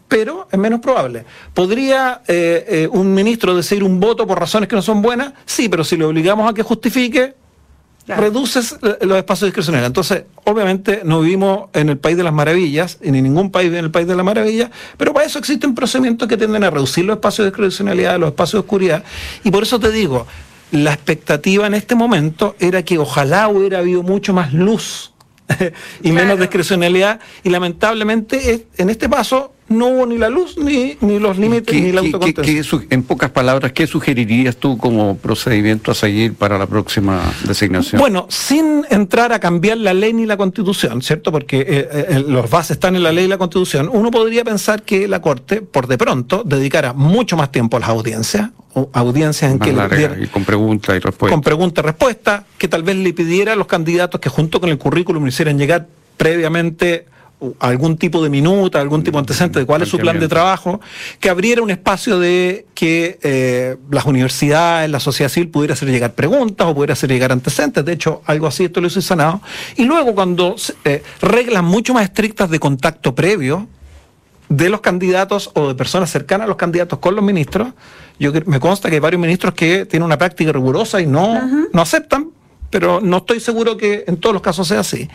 pero 0.07 0.47
es 0.51 0.59
menos 0.59 0.81
probable. 0.81 1.25
¿Podría 1.55 2.21
eh, 2.27 2.65
eh, 2.67 2.89
un 2.91 3.11
ministro 3.11 3.55
decir 3.55 3.83
un 3.83 3.99
voto 3.99 4.27
por 4.27 4.39
razones 4.39 4.69
que 4.69 4.75
no 4.75 4.83
son 4.83 5.01
buenas? 5.01 5.33
Sí, 5.47 5.69
pero 5.69 5.83
si 5.83 5.97
le 5.97 6.05
obligamos 6.05 6.47
a 6.47 6.53
que 6.53 6.61
justifique, 6.61 7.33
reduces 8.07 8.75
los 9.01 9.17
espacios 9.17 9.47
discrecionales. 9.47 9.87
Entonces, 9.87 10.23
obviamente, 10.43 11.01
no 11.05 11.21
vivimos 11.21 11.69
en 11.73 11.89
el 11.89 11.97
país 11.97 12.17
de 12.17 12.23
las 12.23 12.33
maravillas, 12.33 12.97
y 13.01 13.11
ni 13.11 13.21
ningún 13.21 13.51
país 13.51 13.69
vive 13.69 13.79
en 13.79 13.85
el 13.85 13.91
país 13.91 14.07
de 14.07 14.15
las 14.15 14.25
maravillas, 14.25 14.69
pero 14.97 15.13
para 15.13 15.25
eso 15.25 15.39
existen 15.39 15.73
procedimientos 15.73 16.27
que 16.27 16.37
tienden 16.37 16.63
a 16.63 16.69
reducir 16.69 17.05
los 17.05 17.15
espacios 17.15 17.45
de 17.45 17.51
discrecionalidad, 17.51 18.19
los 18.19 18.29
espacios 18.29 18.53
de 18.53 18.65
oscuridad, 18.65 19.03
y 19.43 19.51
por 19.51 19.63
eso 19.63 19.79
te 19.79 19.91
digo, 19.91 20.27
la 20.71 20.93
expectativa 20.93 21.67
en 21.67 21.75
este 21.75 21.95
momento 21.95 22.55
era 22.59 22.83
que 22.83 22.97
ojalá 22.97 23.47
hubiera 23.47 23.79
habido 23.79 24.03
mucho 24.03 24.33
más 24.33 24.53
luz 24.53 25.13
y 26.03 26.11
menos 26.11 26.39
discrecionalidad, 26.39 27.19
y 27.43 27.49
lamentablemente 27.49 28.67
en 28.77 28.89
este 28.89 29.07
paso 29.07 29.53
no 29.69 29.87
hubo 29.87 30.05
ni 30.05 30.17
la 30.17 30.29
luz, 30.29 30.57
ni, 30.57 30.97
ni 31.01 31.19
los 31.19 31.37
límites, 31.37 31.73
ni 31.73 31.91
la 31.91 32.01
autocontención. 32.01 32.85
en 32.89 33.03
pocas 33.03 33.31
palabras, 33.31 33.71
¿qué 33.71 33.87
sugerirías 33.87 34.57
tú 34.57 34.77
como 34.77 35.17
procedimiento 35.17 35.91
a 35.91 35.95
seguir 35.95 36.33
para 36.33 36.57
la 36.57 36.67
próxima 36.67 37.21
designación? 37.45 37.99
Bueno, 37.99 38.27
sin 38.29 38.85
entrar 38.89 39.31
a 39.33 39.39
cambiar 39.39 39.77
la 39.77 39.93
ley 39.93 40.13
ni 40.13 40.25
la 40.25 40.37
constitución, 40.37 41.01
¿cierto? 41.01 41.31
Porque 41.31 41.61
eh, 41.61 41.87
eh, 41.91 42.23
los 42.27 42.49
bases 42.49 42.71
están 42.71 42.95
en 42.95 43.03
la 43.03 43.11
ley 43.11 43.25
y 43.25 43.27
la 43.27 43.37
constitución, 43.37 43.89
uno 43.91 44.11
podría 44.11 44.43
pensar 44.43 44.83
que 44.83 45.07
la 45.07 45.21
Corte, 45.21 45.61
por 45.61 45.87
de 45.87 45.97
pronto, 45.97 46.43
dedicara 46.45 46.93
mucho 46.93 47.37
más 47.37 47.51
tiempo 47.51 47.77
a 47.77 47.79
las 47.79 47.89
audiencias, 47.89 48.49
audiencias 48.91 49.51
en 49.51 49.59
que... 49.59 49.71
y 50.21 50.27
con 50.27 50.43
pregunta 50.43 50.95
y 50.95 50.99
respuesta. 50.99 51.33
Con 51.33 51.41
pregunta 51.41 51.81
y 51.81 51.83
respuesta, 51.85 52.45
que 52.57 52.67
tal 52.67 52.83
vez 52.83 52.95
le 52.97 53.13
pidiera 53.13 53.53
a 53.53 53.55
los 53.55 53.67
candidatos 53.67 54.19
que 54.19 54.29
junto 54.29 54.59
con 54.59 54.69
el 54.69 54.77
currículum 54.77 55.25
hicieran 55.27 55.57
llegar 55.57 55.87
previamente 56.17 57.05
algún 57.59 57.97
tipo 57.97 58.23
de 58.23 58.29
minuta, 58.29 58.79
algún 58.79 59.03
tipo 59.03 59.17
de 59.17 59.19
antecedente 59.19 59.59
de 59.59 59.65
cuál 59.65 59.81
es 59.81 59.89
su 59.89 59.97
plan 59.97 60.19
de 60.19 60.27
trabajo, 60.27 60.79
que 61.19 61.29
abriera 61.29 61.61
un 61.61 61.71
espacio 61.71 62.19
de 62.19 62.65
que 62.73 63.19
eh, 63.21 63.77
las 63.91 64.05
universidades, 64.05 64.89
la 64.89 64.99
sociedad 64.99 65.29
civil 65.29 65.49
pudiera 65.49 65.73
hacer 65.73 65.89
llegar 65.89 66.13
preguntas 66.13 66.67
o 66.67 66.73
pudiera 66.73 66.93
hacer 66.93 67.09
llegar 67.09 67.31
antecedentes. 67.31 67.83
De 67.83 67.93
hecho, 67.93 68.21
algo 68.25 68.47
así 68.47 68.65
esto 68.65 68.81
lo 68.81 68.87
hizo 68.87 68.99
el 68.99 69.03
Senado. 69.03 69.41
Y 69.75 69.83
luego 69.83 70.15
cuando 70.15 70.55
eh, 70.85 71.03
reglas 71.21 71.63
mucho 71.63 71.93
más 71.93 72.03
estrictas 72.03 72.49
de 72.49 72.59
contacto 72.59 73.13
previo 73.13 73.67
de 74.49 74.69
los 74.69 74.81
candidatos 74.81 75.51
o 75.53 75.69
de 75.69 75.75
personas 75.75 76.11
cercanas 76.11 76.45
a 76.45 76.47
los 76.47 76.57
candidatos 76.57 76.99
con 76.99 77.15
los 77.15 77.23
ministros, 77.23 77.69
yo 78.19 78.31
me 78.45 78.59
consta 78.59 78.89
que 78.89 78.95
hay 78.95 79.01
varios 79.01 79.21
ministros 79.21 79.53
que 79.53 79.85
tienen 79.85 80.05
una 80.05 80.17
práctica 80.17 80.51
rigurosa 80.51 81.01
y 81.01 81.07
no, 81.07 81.41
no 81.73 81.81
aceptan, 81.81 82.29
pero 82.69 83.01
no 83.01 83.17
estoy 83.17 83.39
seguro 83.39 83.75
que 83.75 84.03
en 84.07 84.17
todos 84.17 84.33
los 84.33 84.41
casos 84.41 84.67
sea 84.67 84.81
así. 84.81 85.09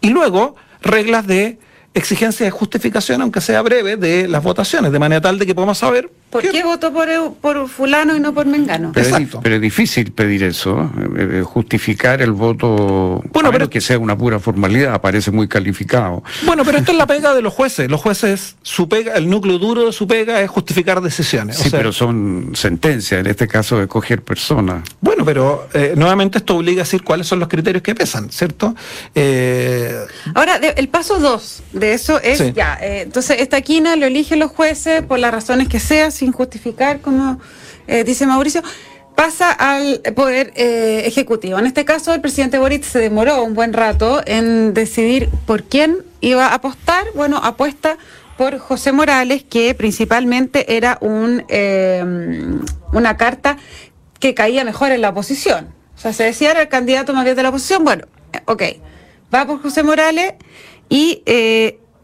Y 0.00 0.10
luego 0.10 0.56
reglas 0.82 1.26
de 1.26 1.58
exigencia 1.94 2.44
de 2.44 2.50
justificación, 2.50 3.22
aunque 3.22 3.40
sea 3.40 3.62
breve, 3.62 3.96
de 3.96 4.28
las 4.28 4.42
votaciones, 4.42 4.92
de 4.92 4.98
manera 4.98 5.20
tal 5.20 5.38
de 5.38 5.46
que 5.46 5.54
podamos 5.54 5.78
saber 5.78 6.10
¿Por 6.32 6.48
qué, 6.48 6.64
votó 6.64 6.94
por, 6.94 7.34
por, 7.34 7.68
fulano 7.68 8.16
y 8.16 8.20
no 8.20 8.32
por 8.32 8.46
mengano? 8.46 8.92
Pero 8.94 9.18
es, 9.18 9.28
pero 9.42 9.56
es, 9.56 9.60
difícil 9.60 10.12
pedir 10.12 10.44
eso, 10.44 10.90
eh, 11.14 11.40
eh, 11.40 11.42
justificar 11.42 12.22
el 12.22 12.32
voto, 12.32 13.22
bueno, 13.32 13.52
pero 13.52 13.68
que 13.68 13.82
sea 13.82 13.98
una 13.98 14.16
pura 14.16 14.38
formalidad, 14.38 14.98
parece 15.02 15.30
muy 15.30 15.46
calificado. 15.46 16.24
Bueno, 16.46 16.64
pero 16.64 16.78
esto 16.78 16.92
es 16.92 16.96
la 16.96 17.06
pega 17.06 17.34
de 17.34 17.42
los 17.42 17.52
jueces. 17.52 17.90
Los 17.90 18.00
jueces, 18.00 18.56
su 18.62 18.88
pega, 18.88 19.12
el 19.16 19.28
núcleo 19.28 19.58
duro 19.58 19.84
de 19.84 19.92
su 19.92 20.06
pega 20.06 20.40
es 20.40 20.48
justificar 20.48 21.02
decisiones. 21.02 21.58
Sí, 21.58 21.68
pero 21.70 21.92
son 21.92 22.52
sentencias, 22.54 23.20
en 23.20 23.26
este 23.26 23.46
caso 23.46 23.78
de 23.78 23.86
coger 23.86 24.22
personas. 24.22 24.84
Bueno, 25.02 25.26
pero 25.26 25.68
eh, 25.74 25.92
nuevamente 25.96 26.38
esto 26.38 26.56
obliga 26.56 26.80
a 26.80 26.84
decir 26.84 27.04
cuáles 27.04 27.26
son 27.26 27.40
los 27.40 27.48
criterios 27.48 27.82
que 27.82 27.94
pesan, 27.94 28.30
¿cierto? 28.30 28.74
Ahora, 30.34 30.56
el 30.56 30.88
paso 30.88 31.18
dos 31.18 31.62
de 31.74 31.92
eso 31.92 32.18
es 32.22 32.54
ya, 32.54 32.78
entonces 32.80 33.38
esta 33.40 33.60
quina 33.60 33.96
lo 33.96 34.06
eligen 34.06 34.38
los 34.38 34.50
jueces 34.50 35.02
por 35.02 35.18
las 35.18 35.30
razones 35.30 35.68
que 35.68 35.78
sean 35.78 36.10
sin 36.22 36.30
justificar, 36.30 37.00
como 37.00 37.40
eh, 37.88 38.04
dice 38.04 38.26
Mauricio, 38.26 38.62
pasa 39.16 39.50
al 39.50 40.00
poder 40.14 40.52
eh, 40.54 41.02
ejecutivo. 41.04 41.58
En 41.58 41.66
este 41.66 41.84
caso, 41.84 42.14
el 42.14 42.20
presidente 42.20 42.60
Boric 42.60 42.84
se 42.84 43.00
demoró 43.00 43.42
un 43.42 43.54
buen 43.54 43.72
rato 43.72 44.22
en 44.24 44.72
decidir 44.72 45.28
por 45.46 45.64
quién 45.64 46.04
iba 46.20 46.46
a 46.46 46.54
apostar. 46.54 47.06
Bueno, 47.16 47.38
apuesta 47.42 47.98
por 48.38 48.58
José 48.58 48.92
Morales, 48.92 49.42
que 49.42 49.74
principalmente 49.74 50.76
era 50.76 50.96
un, 51.00 51.44
eh, 51.48 52.04
una 52.92 53.16
carta 53.16 53.58
que 54.20 54.32
caía 54.32 54.62
mejor 54.62 54.92
en 54.92 55.00
la 55.00 55.08
oposición. 55.08 55.74
O 55.96 55.98
sea, 55.98 56.12
se 56.12 56.22
decía 56.22 56.52
era 56.52 56.62
el 56.62 56.68
candidato 56.68 57.12
más 57.14 57.24
bien 57.24 57.34
de 57.34 57.42
la 57.42 57.48
oposición. 57.48 57.82
Bueno, 57.82 58.04
ok, 58.44 58.62
va 59.34 59.44
por 59.44 59.60
José 59.60 59.82
Morales 59.82 60.34
y 60.88 61.24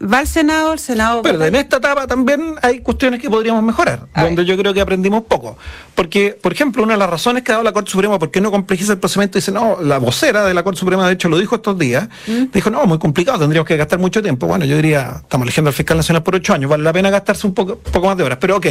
va 0.01 0.19
al 0.19 0.27
Senado, 0.27 0.73
el 0.73 0.79
Senado... 0.79 1.21
Pero 1.21 1.43
en 1.43 1.55
esta 1.55 1.77
etapa 1.77 2.07
también 2.07 2.55
hay 2.61 2.79
cuestiones 2.79 3.21
que 3.21 3.29
podríamos 3.29 3.63
mejorar, 3.63 4.07
donde 4.15 4.45
yo 4.45 4.57
creo 4.57 4.73
que 4.73 4.81
aprendimos 4.81 5.23
poco. 5.23 5.57
Porque, 5.95 6.37
por 6.41 6.53
ejemplo, 6.53 6.83
una 6.83 6.93
de 6.93 6.99
las 6.99 7.09
razones 7.09 7.43
que 7.43 7.51
ha 7.51 7.55
dado 7.55 7.63
la 7.63 7.73
Corte 7.73 7.91
Suprema 7.91 8.17
por 8.17 8.31
qué 8.31 8.41
no 8.41 8.51
complejiza 8.51 8.93
el 8.93 8.99
procedimiento, 8.99 9.37
dice, 9.37 9.51
no, 9.51 9.81
la 9.81 9.97
vocera 9.97 10.45
de 10.45 10.53
la 10.53 10.63
Corte 10.63 10.79
Suprema, 10.79 11.05
de 11.07 11.13
hecho, 11.13 11.29
lo 11.29 11.37
dijo 11.37 11.55
estos 11.55 11.77
días, 11.77 12.07
¿Mm? 12.27 12.45
dijo, 12.53 12.69
no, 12.69 12.85
muy 12.85 12.99
complicado, 12.99 13.39
tendríamos 13.39 13.67
que 13.67 13.77
gastar 13.77 13.99
mucho 13.99 14.21
tiempo. 14.21 14.47
Bueno, 14.47 14.65
yo 14.65 14.75
diría, 14.75 15.21
estamos 15.21 15.45
eligiendo 15.45 15.69
al 15.69 15.73
fiscal 15.73 15.97
nacional 15.97 16.23
por 16.23 16.35
ocho 16.35 16.53
años, 16.53 16.69
vale 16.69 16.83
la 16.83 16.93
pena 16.93 17.09
gastarse 17.09 17.45
un 17.45 17.53
poco, 17.53 17.77
poco 17.77 18.07
más 18.07 18.17
de 18.17 18.23
horas, 18.23 18.37
pero 18.39 18.57
ok. 18.57 18.67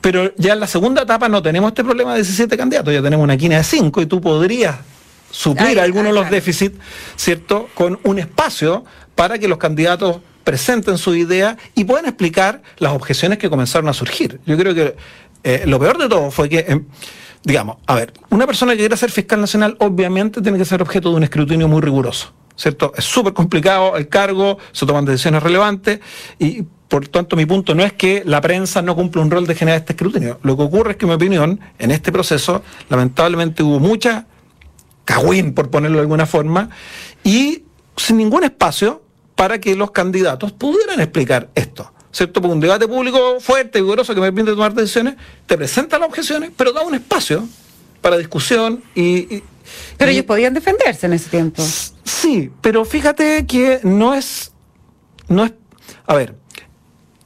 Pero 0.00 0.32
ya 0.36 0.52
en 0.52 0.60
la 0.60 0.68
segunda 0.68 1.02
etapa 1.02 1.28
no 1.28 1.42
tenemos 1.42 1.68
este 1.68 1.82
problema 1.82 2.12
de 2.12 2.18
17 2.18 2.56
candidatos, 2.56 2.94
ya 2.94 3.02
tenemos 3.02 3.24
una 3.24 3.36
quina 3.36 3.56
de 3.56 3.64
5 3.64 4.02
y 4.02 4.06
tú 4.06 4.20
podrías 4.20 4.76
suplir 5.30 5.80
algunos 5.80 6.14
de 6.14 6.20
los 6.20 6.30
déficits, 6.30 6.78
¿cierto?, 7.16 7.68
con 7.74 7.98
un 8.04 8.18
espacio 8.20 8.84
para 9.16 9.38
que 9.38 9.48
los 9.48 9.58
candidatos 9.58 10.20
presenten 10.46 10.96
su 10.96 11.12
idea 11.16 11.58
y 11.74 11.82
puedan 11.82 12.06
explicar 12.06 12.62
las 12.78 12.92
objeciones 12.92 13.38
que 13.38 13.50
comenzaron 13.50 13.88
a 13.88 13.92
surgir. 13.92 14.40
Yo 14.46 14.56
creo 14.56 14.76
que 14.76 14.94
eh, 15.42 15.64
lo 15.66 15.80
peor 15.80 15.98
de 15.98 16.08
todo 16.08 16.30
fue 16.30 16.48
que, 16.48 16.64
em, 16.68 16.84
digamos, 17.42 17.78
a 17.84 17.96
ver, 17.96 18.12
una 18.30 18.46
persona 18.46 18.72
que 18.72 18.78
quiera 18.78 18.96
ser 18.96 19.10
fiscal 19.10 19.40
nacional 19.40 19.76
obviamente 19.80 20.40
tiene 20.40 20.56
que 20.56 20.64
ser 20.64 20.80
objeto 20.80 21.10
de 21.10 21.16
un 21.16 21.24
escrutinio 21.24 21.66
muy 21.66 21.80
riguroso. 21.80 22.32
¿Cierto? 22.54 22.92
Es 22.96 23.04
súper 23.04 23.32
complicado 23.32 23.96
el 23.96 24.08
cargo, 24.08 24.58
se 24.70 24.86
toman 24.86 25.04
decisiones 25.04 25.42
relevantes 25.42 25.98
y 26.38 26.62
por 26.62 27.08
tanto 27.08 27.34
mi 27.34 27.44
punto 27.44 27.74
no 27.74 27.82
es 27.82 27.92
que 27.92 28.22
la 28.24 28.40
prensa 28.40 28.80
no 28.82 28.94
cumpla 28.94 29.22
un 29.22 29.32
rol 29.32 29.48
de 29.48 29.56
generar 29.56 29.80
este 29.80 29.94
escrutinio. 29.94 30.38
Lo 30.44 30.56
que 30.56 30.62
ocurre 30.62 30.92
es 30.92 30.96
que, 30.96 31.06
en 31.06 31.08
mi 31.08 31.14
opinión, 31.16 31.60
en 31.80 31.90
este 31.90 32.12
proceso, 32.12 32.62
lamentablemente 32.88 33.64
hubo 33.64 33.80
mucha 33.80 34.26
cagüín, 35.04 35.54
por 35.54 35.70
ponerlo 35.70 35.96
de 35.96 36.02
alguna 36.02 36.24
forma, 36.24 36.70
y 37.24 37.64
sin 37.96 38.16
ningún 38.16 38.44
espacio 38.44 39.02
para 39.36 39.60
que 39.60 39.76
los 39.76 39.92
candidatos 39.92 40.50
pudieran 40.50 41.00
explicar 41.00 41.48
esto. 41.54 41.92
¿Cierto? 42.10 42.40
Porque 42.40 42.54
un 42.54 42.60
debate 42.60 42.88
público 42.88 43.38
fuerte, 43.40 43.80
vigoroso, 43.80 44.14
que 44.14 44.20
me 44.20 44.32
permite 44.32 44.52
tomar 44.52 44.72
decisiones, 44.72 45.16
te 45.46 45.56
presenta 45.56 45.98
las 45.98 46.08
objeciones, 46.08 46.50
pero 46.56 46.72
da 46.72 46.80
un 46.80 46.94
espacio 46.94 47.46
para 48.00 48.16
discusión 48.16 48.82
y... 48.94 49.42
pero 49.98 50.10
ellos 50.10 50.24
podían 50.24 50.54
defenderse 50.54 51.06
en 51.06 51.12
ese 51.12 51.28
tiempo. 51.28 51.62
Sí, 52.04 52.50
pero 52.62 52.84
fíjate 52.84 53.46
que 53.46 53.80
no 53.82 54.14
es... 54.14 54.52
No 55.28 55.44
es 55.44 55.52
a 56.06 56.14
ver, 56.14 56.34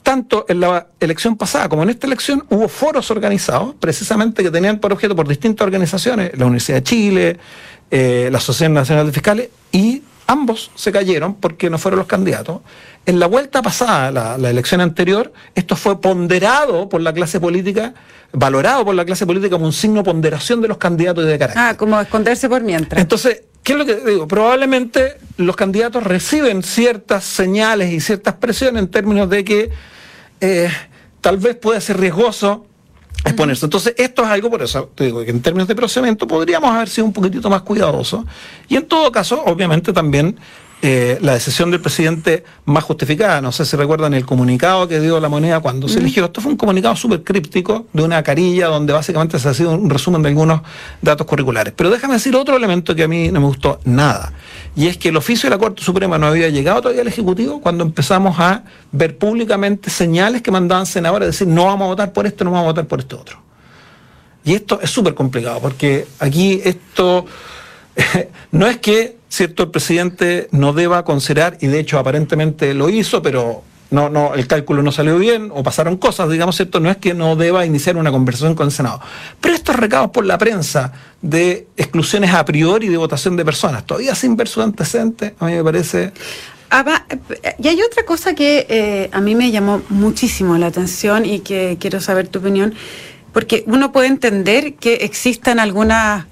tanto 0.03 0.45
en 0.49 0.61
la 0.61 0.89
elección 0.99 1.37
pasada 1.37 1.69
como 1.69 1.83
en 1.83 1.91
esta 1.91 2.07
elección 2.07 2.45
hubo 2.49 2.69
foros 2.69 3.11
organizados, 3.11 3.75
precisamente 3.79 4.43
que 4.43 4.51
tenían 4.51 4.81
por 4.81 4.93
objeto 4.93 5.15
por 5.15 5.29
distintas 5.29 5.65
organizaciones, 5.65 6.37
la 6.37 6.47
Universidad 6.47 6.79
de 6.79 6.83
Chile, 6.83 7.39
eh, 7.91 8.29
la 8.33 8.39
Asociación 8.39 8.75
Nacional 8.75 9.07
de 9.07 9.13
Fiscales, 9.13 9.49
y 9.71 10.03
ambos 10.31 10.71
se 10.77 10.93
cayeron 10.93 11.35
porque 11.35 11.69
no 11.69 11.79
fueron 11.79 11.99
los 11.99 12.07
candidatos. 12.07 12.61
En 13.05 13.19
la 13.19 13.27
vuelta 13.27 13.63
pasada, 13.63 14.39
la, 14.39 14.51
elección 14.51 14.81
anterior, 14.81 15.33
esto 15.55 15.75
fue 15.75 16.01
ponderado 16.01 16.89
por 16.89 17.01
la 17.01 17.13
clase 17.13 17.41
política, 17.41 17.95
valorado 18.33 18.85
por 18.85 18.95
la 18.95 19.05
clase 19.05 19.27
política 19.27 19.51
como 19.57 19.67
un 19.67 19.73
signo 19.73 19.97
de 19.99 20.05
ponderación 20.05 20.61
de 20.61 20.69
los 20.69 20.77
candidatos 20.77 21.27
de 21.27 21.37
carácter. 21.37 21.65
Ah, 21.65 21.77
como 21.77 22.01
esconderse 22.01 22.49
por 22.49 22.63
mientras. 22.63 23.01
Entonces, 23.01 23.43
¿qué 23.65 23.73
es 23.73 23.79
lo 23.79 23.85
que 23.85 23.97
digo? 23.97 24.29
Probablemente 24.29 25.17
los 25.37 25.57
candidatos 25.57 26.05
reciben 26.05 26.63
ciertas 26.63 27.25
señales 27.25 27.93
y 27.93 28.01
ciertas 28.01 28.35
presiones 28.35 28.83
en 28.83 28.89
términos 28.89 29.29
de 29.29 29.45
que 29.45 29.71
eh, 30.41 30.71
tal 31.21 31.39
vez 31.39 31.57
puede 31.57 31.81
ser 31.81 31.99
riesgoso 31.99 32.67
exponerse. 33.25 33.67
Entonces, 33.67 33.95
esto 33.97 34.23
es 34.23 34.29
algo, 34.29 34.51
por 34.51 34.63
eso 34.63 34.91
te 34.95 35.05
digo 35.05 35.25
que 35.25 35.31
en 35.31 35.43
términos 35.43 35.69
de 35.69 35.75
procedimiento 35.75 36.27
podríamos 36.27 36.71
haber 36.71 36.89
sido 36.89 37.07
un 37.07 37.13
poquitito 37.13 37.51
más 37.51 37.63
cuidadosos. 37.63 38.25
Y 38.69 38.77
en 38.77 38.87
todo 38.87 39.11
caso, 39.13 39.43
obviamente 39.45 39.93
también 39.93 40.39
eh, 40.83 41.19
la 41.21 41.35
decisión 41.35 41.71
del 41.71 41.83
presidente 41.83 42.43
más 42.65 42.85
justificada. 42.85 43.43
No 43.43 43.53
sé 43.53 43.67
si 43.67 43.77
recuerdan 43.77 44.15
el 44.15 44.25
comunicado 44.25 44.89
que 44.89 44.99
dio 44.99 45.21
la 45.21 45.29
moneda 45.29 45.61
cuando 45.61 45.89
se 45.89 45.99
eligió. 45.99 46.25
Esto 46.25 46.41
fue 46.41 46.53
un 46.53 46.57
comunicado 46.57 46.97
súper 46.97 47.23
críptico 47.23 47.87
de 47.93 48.03
una 48.03 48.23
carilla 48.23 48.69
donde 48.69 48.95
básicamente 48.95 49.39
se 49.39 49.47
ha 49.47 49.53
sido 49.53 49.73
un 49.73 49.91
resumen 49.91 50.23
de 50.23 50.31
algunos 50.31 50.63
datos 51.03 51.27
curriculares. 51.27 51.75
Pero 51.77 51.91
déjame 51.91 52.15
decir 52.15 52.35
otro 52.35 52.57
elemento 52.57 52.95
que 52.95 53.03
a 53.03 53.09
mí 53.09 53.31
no 53.31 53.41
me 53.41 53.47
gustó 53.47 53.79
nada. 53.85 54.33
Y 54.75 54.87
es 54.87 54.97
que 54.97 55.11
el 55.11 55.19
oficio 55.19 55.51
de 55.51 55.57
la 55.57 55.59
Corte 55.59 55.83
Suprema 55.83 56.17
no 56.17 56.29
había 56.29 56.49
llegado 56.49 56.81
todavía 56.81 57.03
al 57.03 57.09
Ejecutivo 57.09 57.61
cuando 57.61 57.85
empezamos 57.85 58.41
a 58.41 58.65
ver 58.91 59.19
públicamente 59.19 59.91
señales 59.91 60.41
que 60.41 60.51
mandaban 60.51 60.87
senadores 60.87 61.29
decir 61.29 61.47
no 61.47 61.67
vamos 61.67 61.85
a 61.85 61.89
votar 61.89 62.13
por 62.15 62.27
esto, 62.27 62.43
no 62.43 62.53
vamos 62.53 62.65
a 62.65 62.69
votar 62.69 62.87
por 62.87 63.01
esto 63.01 63.21
otro. 63.21 63.39
Y 64.45 64.55
esto 64.55 64.81
es 64.83 64.89
súper 64.89 65.15
complicado 65.15 65.61
porque 65.61 66.07
aquí 66.19 66.63
esto 66.65 67.27
no 68.53 68.67
es 68.67 68.79
que 68.79 69.20
cierto 69.31 69.63
el 69.63 69.71
presidente 69.71 70.49
no 70.51 70.75
deba 70.75 71.05
considerar, 71.05 71.57
y 71.61 71.69
de 71.69 71.79
hecho 71.79 71.99
aparentemente 71.99 72.75
lo 72.75 72.91
hizo, 72.91 73.23
pero 73.23 73.63
no, 73.91 74.09
no, 74.09 74.35
el 74.35 74.47
cálculo 74.47 74.83
no 74.83 74.93
salió 74.93 75.19
bien 75.19 75.51
o 75.53 75.63
pasaron 75.63 75.97
cosas, 75.97 76.29
digamos, 76.31 76.57
¿cierto? 76.57 76.79
No 76.81 76.91
es 76.91 76.97
que 76.97 77.15
no 77.15 77.37
deba 77.37 77.65
iniciar 77.65 77.97
una 77.97 78.11
conversación 78.11 78.55
con 78.55 78.67
el 78.67 78.73
Senado. 78.73 79.01
Pero 79.41 79.55
estos 79.55 79.77
recados 79.77 80.11
por 80.11 80.27
la 80.27 80.39
prensa 80.39 80.93
de 81.23 81.67
exclusiones 81.77 82.33
a 82.33 82.45
priori 82.45 82.89
de 82.89 82.97
votación 82.97 83.37
de 83.37 83.45
personas, 83.45 83.85
todavía 83.85 84.15
sin 84.15 84.37
ver 84.37 84.49
su 84.49 84.63
antecedente, 84.63 85.35
a 85.39 85.47
mí 85.47 85.55
me 85.55 85.65
parece... 85.65 86.13
y 87.59 87.69
hay 87.69 87.83
otra 87.83 88.05
cosa 88.05 88.35
que 88.35 88.67
eh, 88.69 89.11
a 89.13 89.21
mí 89.21 89.35
me 89.35 89.51
llamó 89.51 89.83
muchísimo 89.89 90.57
la 90.57 90.67
atención 90.67 91.25
y 91.25 91.41
que 91.41 91.77
quiero 91.81 92.01
saber 92.01 92.29
tu 92.29 92.39
opinión, 92.39 92.75
porque 93.33 93.65
uno 93.67 93.91
puede 93.91 94.09
entender 94.09 94.75
que 94.75 94.95
existan 95.03 95.59
algunas 95.59 96.27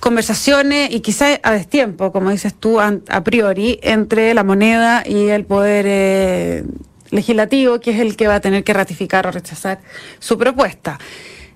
conversaciones 0.00 0.92
y 0.92 1.00
quizás 1.00 1.40
a 1.42 1.52
destiempo, 1.52 2.12
como 2.12 2.30
dices 2.30 2.54
tú, 2.54 2.80
a, 2.80 3.24
priori, 3.24 3.78
entre 3.82 4.34
la 4.34 4.44
moneda 4.44 5.02
y 5.06 5.28
el 5.28 5.44
poder 5.44 5.86
eh, 5.88 6.64
legislativo, 7.10 7.80
que 7.80 7.92
es 7.92 8.00
el 8.00 8.16
que 8.16 8.28
va 8.28 8.36
a 8.36 8.40
tener 8.40 8.64
que 8.64 8.72
ratificar 8.72 9.26
o 9.26 9.30
rechazar 9.30 9.80
su 10.18 10.38
propuesta. 10.38 10.98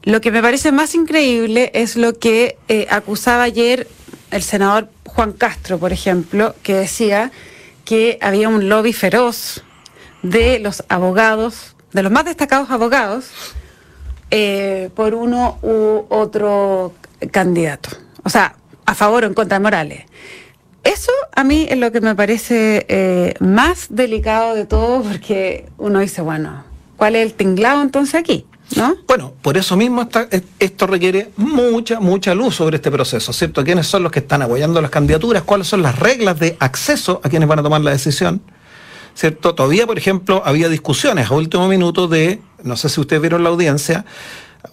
Lo 0.02 0.20
que 0.20 0.30
me 0.30 0.42
parece 0.42 0.72
más 0.72 0.94
increíble 0.94 1.70
es 1.74 1.96
lo 1.96 2.14
que 2.18 2.56
eh, 2.68 2.86
acusaba 2.90 3.42
ayer 3.42 3.86
el 4.30 4.42
senador 4.42 4.88
Juan 5.04 5.32
Castro, 5.32 5.78
por 5.78 5.92
ejemplo, 5.92 6.54
que 6.62 6.74
decía 6.74 7.32
que 7.84 8.18
había 8.20 8.48
un 8.48 8.68
lobby 8.68 8.92
feroz 8.92 9.62
de 10.22 10.58
los 10.58 10.84
abogados, 10.88 11.76
de 11.92 12.02
los 12.02 12.12
más 12.12 12.24
destacados 12.24 12.70
abogados, 12.70 13.30
eh, 14.30 14.90
por 14.94 15.14
uno 15.14 15.58
u 15.62 16.06
otro 16.08 16.94
candidato 17.32 17.90
o 18.24 18.30
sea, 18.30 18.56
a 18.86 18.94
favor 18.94 19.24
o 19.24 19.26
en 19.26 19.34
contra 19.34 19.58
de 19.58 19.62
Morales. 19.62 20.04
Eso 20.82 21.12
a 21.34 21.44
mí 21.44 21.66
es 21.68 21.76
lo 21.76 21.92
que 21.92 22.00
me 22.00 22.14
parece 22.14 22.86
eh, 22.88 23.34
más 23.38 23.88
delicado 23.90 24.54
de 24.54 24.64
todo 24.64 25.02
porque 25.02 25.68
uno 25.76 26.00
dice, 26.00 26.22
bueno, 26.22 26.64
¿cuál 26.96 27.16
es 27.16 27.26
el 27.26 27.34
tinglado 27.34 27.82
entonces 27.82 28.14
aquí? 28.14 28.46
¿No? 28.76 28.96
Bueno, 29.06 29.34
por 29.42 29.56
eso 29.56 29.76
mismo 29.76 30.08
esto 30.58 30.86
requiere 30.86 31.32
mucha, 31.36 31.98
mucha 31.98 32.34
luz 32.34 32.54
sobre 32.54 32.76
este 32.76 32.90
proceso, 32.90 33.32
¿cierto? 33.32 33.64
¿Quiénes 33.64 33.88
son 33.88 34.04
los 34.04 34.12
que 34.12 34.20
están 34.20 34.42
apoyando 34.42 34.80
las 34.80 34.92
candidaturas? 34.92 35.42
¿Cuáles 35.42 35.66
son 35.66 35.82
las 35.82 35.98
reglas 35.98 36.38
de 36.38 36.56
acceso 36.60 37.20
a 37.24 37.28
quienes 37.28 37.48
van 37.48 37.58
a 37.58 37.62
tomar 37.64 37.80
la 37.80 37.90
decisión? 37.90 38.40
¿Cierto? 39.14 39.56
Todavía, 39.56 39.86
por 39.86 39.98
ejemplo, 39.98 40.42
había 40.44 40.68
discusiones 40.68 41.30
a 41.30 41.34
último 41.34 41.66
minuto 41.66 42.06
de, 42.06 42.40
no 42.62 42.76
sé 42.76 42.88
si 42.88 43.00
ustedes 43.00 43.20
vieron 43.20 43.42
la 43.42 43.50
audiencia, 43.50 44.04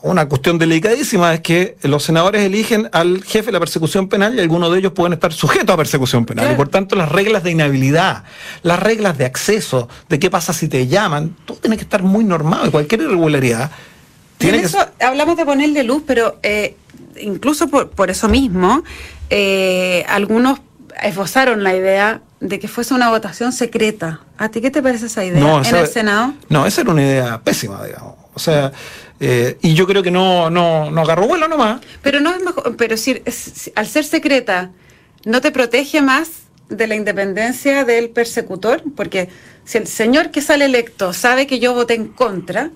una 0.01 0.27
cuestión 0.27 0.57
delicadísima 0.57 1.33
es 1.33 1.41
que 1.41 1.77
los 1.83 2.03
senadores 2.03 2.43
eligen 2.43 2.89
al 2.91 3.23
jefe 3.23 3.47
de 3.47 3.51
la 3.53 3.59
persecución 3.59 4.07
penal 4.07 4.35
y 4.35 4.39
algunos 4.39 4.71
de 4.71 4.79
ellos 4.79 4.93
pueden 4.93 5.13
estar 5.13 5.33
sujetos 5.33 5.73
a 5.73 5.77
persecución 5.77 6.25
penal. 6.25 6.51
Y 6.51 6.55
por 6.55 6.69
tanto, 6.69 6.95
las 6.95 7.11
reglas 7.11 7.43
de 7.43 7.51
inhabilidad, 7.51 8.23
las 8.63 8.79
reglas 8.79 9.17
de 9.17 9.25
acceso, 9.25 9.89
de 10.09 10.19
qué 10.19 10.29
pasa 10.29 10.53
si 10.53 10.67
te 10.67 10.87
llaman, 10.87 11.35
todo 11.45 11.57
tiene 11.57 11.77
que 11.77 11.83
estar 11.83 12.03
muy 12.03 12.23
normado 12.23 12.67
y 12.67 12.71
cualquier 12.71 13.01
irregularidad 13.01 13.71
Tiene 14.37 14.59
eso 14.59 14.79
hablamos 14.99 15.37
de 15.37 15.45
ponerle 15.45 15.83
luz, 15.83 16.03
pero 16.05 16.39
eh, 16.43 16.75
incluso 17.19 17.67
por, 17.67 18.09
eso 18.09 18.27
mismo, 18.27 18.83
eh, 19.29 20.05
algunos 20.07 20.59
esbozaron 21.01 21.63
la 21.63 21.75
idea 21.75 22.21
de 22.39 22.59
que 22.59 22.67
fuese 22.67 22.93
una 22.93 23.09
votación 23.09 23.51
secreta. 23.51 24.21
¿A 24.37 24.49
ti 24.49 24.61
qué 24.61 24.71
te 24.71 24.81
parece 24.81 25.07
esa 25.07 25.25
idea 25.25 25.61
en 25.63 25.75
el 25.75 25.87
Senado? 25.87 26.33
No, 26.49 26.65
esa 26.65 26.81
era 26.81 26.91
una 26.91 27.01
idea 27.01 27.41
pésima, 27.41 27.83
digamos. 27.83 28.15
O 28.33 28.39
sea, 28.39 28.71
eh, 29.19 29.57
y 29.61 29.73
yo 29.73 29.87
creo 29.87 30.03
que 30.03 30.11
no, 30.11 30.49
no, 30.49 30.91
no 30.91 31.01
agarró 31.01 31.27
vuelo 31.27 31.47
nomás. 31.47 31.81
Pero 32.01 32.19
no 32.19 32.33
es 32.33 32.43
mejor, 32.43 32.75
pero 32.75 32.97
si, 32.97 33.21
al 33.75 33.87
ser 33.87 34.03
secreta, 34.03 34.71
¿no 35.25 35.41
te 35.41 35.51
protege 35.51 36.01
más 36.01 36.29
de 36.69 36.87
la 36.87 36.95
independencia 36.95 37.85
del 37.85 38.09
persecutor? 38.09 38.83
Porque 38.95 39.29
si 39.65 39.77
el 39.77 39.87
señor 39.87 40.31
que 40.31 40.41
sale 40.41 40.65
electo 40.65 41.13
sabe 41.13 41.47
que 41.47 41.59
yo 41.59 41.73
voté 41.73 41.95
en 41.95 42.07
contra, 42.07 42.71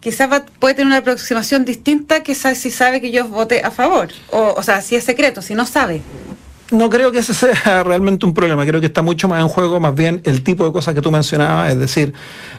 quizás 0.00 0.42
puede 0.58 0.74
tener 0.74 0.86
una 0.86 0.98
aproximación 0.98 1.64
distinta 1.64 2.22
que 2.22 2.34
si 2.34 2.70
sabe 2.70 3.00
que 3.00 3.10
yo 3.10 3.28
voté 3.28 3.62
a 3.62 3.70
favor. 3.70 4.08
O, 4.30 4.54
o 4.56 4.62
sea, 4.62 4.80
si 4.82 4.96
es 4.96 5.04
secreto, 5.04 5.42
si 5.42 5.54
no 5.54 5.64
sabe 5.66 6.02
no 6.72 6.90
creo 6.90 7.12
que 7.12 7.18
ese 7.18 7.34
sea 7.34 7.82
realmente 7.84 8.26
un 8.26 8.34
problema, 8.34 8.66
creo 8.66 8.80
que 8.80 8.86
está 8.86 9.02
mucho 9.02 9.28
más 9.28 9.40
en 9.40 9.48
juego 9.48 9.78
más 9.80 9.94
bien 9.94 10.20
el 10.24 10.42
tipo 10.42 10.64
de 10.64 10.72
cosas 10.72 10.94
que 10.94 11.00
tú 11.00 11.10
mencionabas, 11.10 11.72
es 11.72 11.78
decir, 11.78 12.12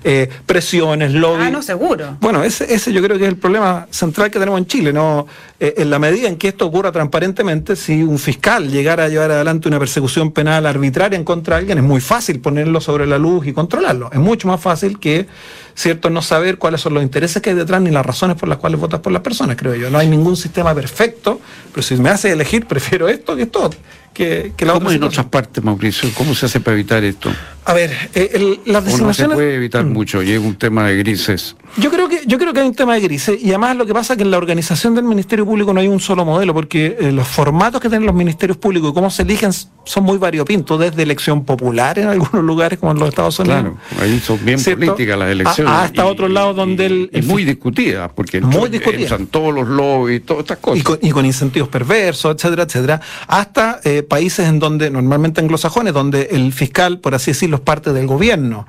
eh, 0.04 0.30
presiones, 0.46 1.14
lobby. 1.14 1.46
Ah, 1.46 1.50
no, 1.50 1.62
seguro. 1.62 2.18
Bueno, 2.22 2.44
ese, 2.44 2.74
ese 2.74 2.94
yo 2.94 3.02
creo 3.02 3.18
que 3.18 3.24
es 3.24 3.30
el 3.30 3.38
problema 3.38 3.88
central 3.90 4.32
que 4.32 4.40
tenemos 4.40 4.58
en 4.60 4.68
Chile, 4.68 4.94
¿no? 4.94 5.28
Eh, 5.60 5.76
en 5.78 5.90
la 5.90 6.00
medida 6.00 6.28
en 6.28 6.38
que 6.38 6.50
esto 6.50 6.66
ocurra 6.66 6.92
transparentemente, 6.92 7.76
si 7.76 8.04
un 8.04 8.20
fiscal 8.20 8.70
llegara 8.70 9.06
a 9.06 9.08
llevar 9.08 9.32
adelante 9.32 9.68
una 9.68 9.80
persecución 9.80 10.32
penal 10.32 10.66
arbitraria 10.66 11.18
en 11.18 11.24
contra 11.24 11.56
de 11.56 11.62
alguien, 11.62 11.78
es 11.78 11.84
muy 11.84 12.02
fácil 12.02 12.40
ponerlo 12.40 12.82
sobre 12.82 13.08
la 13.08 13.18
luz 13.18 13.48
y 13.48 13.54
controlarlo. 13.54 14.10
Es 14.12 14.20
mucho 14.20 14.48
más 14.48 14.62
fácil 14.62 15.00
que, 15.00 15.28
¿cierto?, 15.76 16.10
no 16.10 16.22
saber 16.22 16.58
cuáles 16.58 16.82
son 16.82 16.94
los 16.94 17.04
intereses 17.04 17.42
que 17.42 17.52
hay 17.52 17.56
detrás 17.56 17.82
ni 17.82 17.92
las 17.92 18.06
razones 18.06 18.38
por 18.38 18.50
las 18.50 18.58
cuales 18.58 18.80
votas 18.80 19.00
por 19.00 19.12
las 19.12 19.22
personas, 19.22 19.56
creo 19.56 19.76
yo. 19.76 19.90
No 19.90 19.98
hay 19.98 20.08
ningún 20.08 20.36
sistema 20.36 20.76
perfecto, 20.76 21.40
pero 21.72 21.82
si 21.82 21.96
me 21.96 22.10
hace 22.10 22.32
elegir, 22.32 22.66
prefiero 22.68 23.08
esto 23.08 23.36
que 23.36 23.44
esto 23.44 23.70
que, 24.14 24.54
que 24.56 24.66
la 24.66 24.74
¿Cómo 24.74 24.92
en 24.92 25.04
otras 25.04 25.26
partes, 25.26 25.64
Mauricio? 25.64 26.10
¿Cómo 26.14 26.36
se 26.36 26.46
hace 26.46 26.60
para 26.60 26.76
evitar 26.76 27.04
esto? 27.04 27.32
A 27.66 27.74
ver, 27.74 27.92
eh, 28.14 28.60
las 28.66 28.84
designaciones... 28.84 29.30
no 29.30 29.36
se 29.36 29.36
puede 29.36 29.56
evitar 29.56 29.86
mm. 29.86 29.94
mucho 29.94 30.22
y 30.22 30.32
es 30.32 30.40
un 30.40 30.56
tema 30.56 30.88
de 30.88 30.98
grises. 30.98 31.56
Yo 31.78 31.90
creo 31.90 32.08
que 32.08 32.22
yo 32.28 32.38
creo 32.38 32.54
que 32.54 32.60
hay 32.60 32.68
un 32.68 32.76
tema 32.76 32.94
de 32.94 33.02
grises 33.02 33.42
y 33.42 33.50
además 33.50 33.78
lo 33.78 33.86
que 33.86 33.94
pasa 33.94 34.14
es 34.14 34.18
que 34.18 34.24
en 34.24 34.32
la 34.32 34.38
organización 34.38 34.94
del 34.94 35.06
Ministerio 35.06 35.46
Público 35.46 35.74
no 35.74 35.80
hay 35.80 35.88
un 35.88 36.00
solo 36.00 36.24
modelo 36.24 36.54
porque 36.54 36.98
eh, 37.00 37.12
los 37.12 37.28
formatos 37.28 37.82
que 37.82 37.90
tienen 37.90 38.06
los 38.06 38.16
ministerios 38.16 38.58
públicos 38.58 38.92
y 38.92 38.94
cómo 38.94 39.10
se 39.10 39.24
eligen 39.24 39.52
son 39.86 40.04
muy 40.04 40.18
variopintos, 40.18 40.80
desde 40.80 41.02
elección 41.02 41.44
popular 41.46 41.98
en 42.00 42.08
algunos 42.08 42.44
lugares 42.44 42.80
como 42.80 42.92
en 42.92 43.00
los 43.00 43.10
Estados 43.10 43.40
Unidos. 43.40 43.62
Claro, 43.62 43.78
ahí 44.02 44.20
son 44.20 44.44
bien 44.44 44.64
políticas 44.64 45.18
las 45.18 45.30
elecciones. 45.30 45.74
hasta 45.74 46.06
otros 46.06 46.30
lados 46.30 46.56
donde 46.56 46.86
el... 46.86 47.10
Y 47.12 47.22
muy 47.24 47.44
discutidas, 47.44 48.12
porque 48.14 48.40
muy 48.40 48.70
discutidas. 48.70 49.20
todos 49.32 49.54
los 49.54 49.68
lobbies, 49.68 50.26
todas 50.26 50.44
estas 50.44 50.60
cosas. 50.60 50.86
Y 51.02 51.12
con, 51.12 51.26
incentivos 51.26 51.70
perversos, 51.70 52.36
etcétera, 52.36 52.64
etcétera. 52.64 53.02
Hasta 53.28 53.80
eh, 53.84 54.03
países 54.04 54.48
en 54.48 54.60
donde, 54.60 54.90
normalmente 54.90 55.42
anglosajones, 55.42 55.94
donde 55.94 56.30
el 56.32 56.54
fiscal, 56.54 57.00
por 57.00 57.16
así 57.16 57.32
decirlo, 57.32 57.58
es 57.58 57.62
parte 57.62 57.94
del 57.94 58.08
gobierno. 58.08 58.66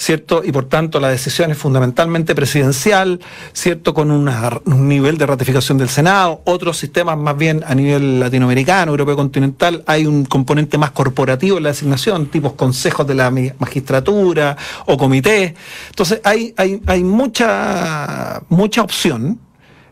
¿cierto? 0.00 0.40
Y 0.42 0.50
por 0.50 0.64
tanto 0.64 0.98
la 0.98 1.10
decisión 1.10 1.50
es 1.50 1.58
fundamentalmente 1.58 2.34
presidencial, 2.34 3.20
¿cierto? 3.52 3.92
Con 3.92 4.10
un 4.10 4.88
nivel 4.88 5.18
de 5.18 5.26
ratificación 5.26 5.76
del 5.76 5.90
Senado, 5.90 6.40
otros 6.46 6.78
sistemas 6.78 7.18
más 7.18 7.36
bien 7.36 7.62
a 7.66 7.74
nivel 7.74 8.18
latinoamericano, 8.18 8.92
europeo 8.92 9.14
continental, 9.14 9.84
hay 9.86 10.06
un 10.06 10.24
componente 10.24 10.78
más 10.78 10.92
corporativo 10.92 11.58
en 11.58 11.64
la 11.64 11.68
designación, 11.68 12.26
tipos 12.28 12.54
consejos 12.54 13.06
de 13.06 13.14
la 13.14 13.30
magistratura 13.30 14.56
o 14.86 14.96
comité. 14.96 15.54
Entonces 15.90 16.22
hay, 16.24 16.54
hay, 16.56 16.80
hay 16.86 17.04
mucha, 17.04 18.40
mucha 18.48 18.80
opción. 18.80 19.38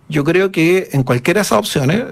Yo 0.08 0.24
creo 0.24 0.50
que 0.50 0.88
en 0.92 1.02
cualquiera 1.02 1.40
de 1.40 1.42
esas 1.42 1.58
opciones 1.58 2.02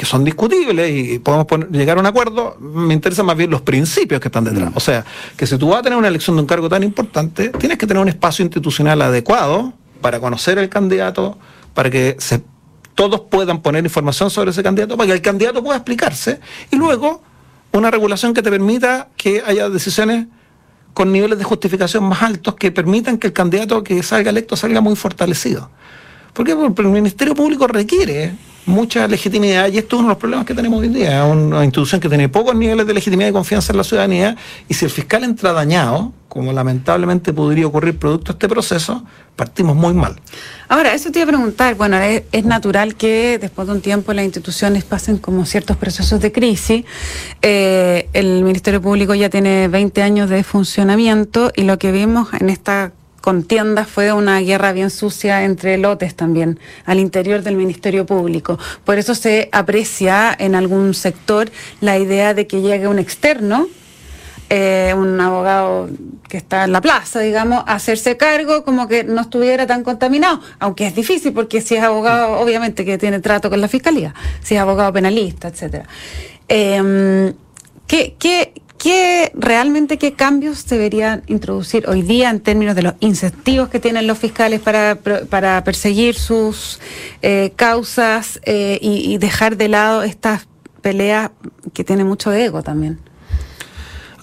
que 0.00 0.06
son 0.06 0.24
discutibles 0.24 0.90
y 0.90 1.18
podemos 1.18 1.46
llegar 1.70 1.98
a 1.98 2.00
un 2.00 2.06
acuerdo, 2.06 2.56
me 2.58 2.94
interesan 2.94 3.26
más 3.26 3.36
bien 3.36 3.50
los 3.50 3.60
principios 3.60 4.18
que 4.18 4.28
están 4.28 4.44
detrás. 4.44 4.70
Mm. 4.70 4.76
O 4.76 4.80
sea, 4.80 5.04
que 5.36 5.46
si 5.46 5.58
tú 5.58 5.68
vas 5.68 5.80
a 5.80 5.82
tener 5.82 5.98
una 5.98 6.08
elección 6.08 6.36
de 6.36 6.40
un 6.40 6.46
cargo 6.48 6.70
tan 6.70 6.82
importante, 6.82 7.50
tienes 7.50 7.76
que 7.76 7.86
tener 7.86 8.00
un 8.00 8.08
espacio 8.08 8.42
institucional 8.42 9.02
adecuado 9.02 9.74
para 10.00 10.18
conocer 10.18 10.58
al 10.58 10.70
candidato, 10.70 11.36
para 11.74 11.90
que 11.90 12.16
se, 12.18 12.42
todos 12.94 13.20
puedan 13.30 13.60
poner 13.60 13.84
información 13.84 14.30
sobre 14.30 14.52
ese 14.52 14.62
candidato, 14.62 14.96
para 14.96 15.08
que 15.08 15.12
el 15.12 15.20
candidato 15.20 15.62
pueda 15.62 15.76
explicarse, 15.76 16.40
y 16.70 16.76
luego 16.76 17.22
una 17.72 17.90
regulación 17.90 18.32
que 18.32 18.40
te 18.40 18.50
permita 18.50 19.08
que 19.18 19.42
haya 19.44 19.68
decisiones 19.68 20.28
con 20.94 21.12
niveles 21.12 21.36
de 21.36 21.44
justificación 21.44 22.04
más 22.04 22.22
altos 22.22 22.54
que 22.54 22.72
permitan 22.72 23.18
que 23.18 23.26
el 23.26 23.34
candidato 23.34 23.84
que 23.84 24.02
salga 24.02 24.30
electo 24.30 24.56
salga 24.56 24.80
muy 24.80 24.96
fortalecido. 24.96 25.68
Porque 26.32 26.52
el 26.52 26.88
Ministerio 26.88 27.34
Público 27.34 27.66
requiere 27.66 28.32
mucha 28.66 29.06
legitimidad 29.08 29.68
y 29.72 29.78
esto 29.78 29.96
es 29.96 30.00
uno 30.00 30.08
de 30.08 30.14
los 30.14 30.18
problemas 30.18 30.46
que 30.46 30.54
tenemos 30.54 30.80
hoy 30.80 30.86
en 30.86 30.92
día, 30.92 31.24
una 31.24 31.64
institución 31.64 32.00
que 32.00 32.08
tiene 32.08 32.28
pocos 32.28 32.54
niveles 32.54 32.86
de 32.86 32.94
legitimidad 32.94 33.30
y 33.30 33.32
confianza 33.32 33.72
en 33.72 33.78
la 33.78 33.84
ciudadanía 33.84 34.36
y 34.68 34.74
si 34.74 34.84
el 34.84 34.90
fiscal 34.90 35.24
entra 35.24 35.52
dañado, 35.52 36.12
como 36.28 36.52
lamentablemente 36.52 37.32
podría 37.32 37.66
ocurrir 37.66 37.98
producto 37.98 38.32
de 38.32 38.36
este 38.36 38.48
proceso, 38.48 39.04
partimos 39.34 39.74
muy 39.74 39.92
mal. 39.92 40.20
Ahora, 40.68 40.94
eso 40.94 41.10
te 41.10 41.18
iba 41.18 41.24
a 41.24 41.32
preguntar, 41.34 41.74
bueno, 41.74 41.98
es, 41.98 42.44
natural 42.44 42.94
que 42.94 43.38
después 43.38 43.66
de 43.66 43.74
un 43.74 43.80
tiempo 43.80 44.12
las 44.12 44.24
instituciones 44.24 44.84
pasen 44.84 45.18
como 45.18 45.44
ciertos 45.44 45.76
procesos 45.76 46.20
de 46.20 46.30
crisis. 46.30 46.84
Eh, 47.42 48.08
el 48.12 48.44
Ministerio 48.44 48.80
Público 48.80 49.14
ya 49.14 49.28
tiene 49.28 49.66
20 49.66 50.02
años 50.02 50.30
de 50.30 50.44
funcionamiento 50.44 51.50
y 51.56 51.62
lo 51.62 51.78
que 51.78 51.90
vimos 51.90 52.28
en 52.38 52.48
esta 52.48 52.92
contienda 53.20 53.84
fue 53.84 54.12
una 54.12 54.40
guerra 54.40 54.72
bien 54.72 54.90
sucia 54.90 55.44
entre 55.44 55.78
lotes 55.78 56.14
también 56.14 56.58
al 56.84 56.98
interior 56.98 57.42
del 57.42 57.56
Ministerio 57.56 58.06
Público. 58.06 58.58
Por 58.84 58.98
eso 58.98 59.14
se 59.14 59.48
aprecia 59.52 60.34
en 60.38 60.54
algún 60.54 60.94
sector 60.94 61.50
la 61.80 61.98
idea 61.98 62.34
de 62.34 62.46
que 62.46 62.62
llegue 62.62 62.88
un 62.88 62.98
externo, 62.98 63.68
eh, 64.48 64.94
un 64.96 65.20
abogado 65.20 65.88
que 66.28 66.36
está 66.36 66.64
en 66.64 66.72
la 66.72 66.80
plaza, 66.80 67.20
digamos, 67.20 67.62
a 67.66 67.74
hacerse 67.74 68.16
cargo 68.16 68.64
como 68.64 68.88
que 68.88 69.04
no 69.04 69.20
estuviera 69.20 69.66
tan 69.66 69.84
contaminado, 69.84 70.40
aunque 70.58 70.86
es 70.86 70.94
difícil 70.94 71.32
porque 71.32 71.60
si 71.60 71.76
es 71.76 71.82
abogado, 71.82 72.38
obviamente 72.40 72.84
que 72.84 72.98
tiene 72.98 73.20
trato 73.20 73.50
con 73.50 73.60
la 73.60 73.68
fiscalía, 73.68 74.14
si 74.42 74.54
es 74.56 74.60
abogado 74.60 74.92
penalista, 74.92 75.48
etcétera. 75.48 75.84
Eh, 76.48 77.32
¿qué, 77.86 78.16
qué, 78.18 78.52
¿Qué 78.80 79.30
realmente 79.34 79.98
qué 79.98 80.14
cambios 80.14 80.66
deberían 80.66 81.22
introducir 81.26 81.86
hoy 81.86 82.00
día 82.00 82.30
en 82.30 82.40
términos 82.40 82.74
de 82.74 82.80
los 82.80 82.94
incentivos 83.00 83.68
que 83.68 83.78
tienen 83.78 84.06
los 84.06 84.16
fiscales 84.16 84.58
para, 84.60 84.96
para 85.28 85.62
perseguir 85.64 86.14
sus 86.14 86.80
eh, 87.20 87.52
causas 87.56 88.40
eh, 88.44 88.78
y, 88.80 89.18
dejar 89.18 89.58
de 89.58 89.68
lado 89.68 90.02
estas 90.02 90.48
peleas 90.80 91.30
que 91.74 91.84
tienen 91.84 92.06
mucho 92.06 92.32
ego 92.32 92.62
también? 92.62 92.98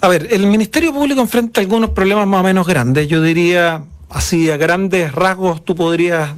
A 0.00 0.08
ver, 0.08 0.26
el 0.32 0.48
Ministerio 0.48 0.92
Público 0.92 1.20
enfrenta 1.20 1.60
algunos 1.60 1.90
problemas 1.90 2.26
más 2.26 2.40
o 2.40 2.44
menos 2.44 2.66
grandes. 2.66 3.06
Yo 3.06 3.22
diría, 3.22 3.84
así 4.10 4.50
a 4.50 4.56
grandes 4.56 5.12
rasgos, 5.12 5.64
tú 5.64 5.76
podrías 5.76 6.30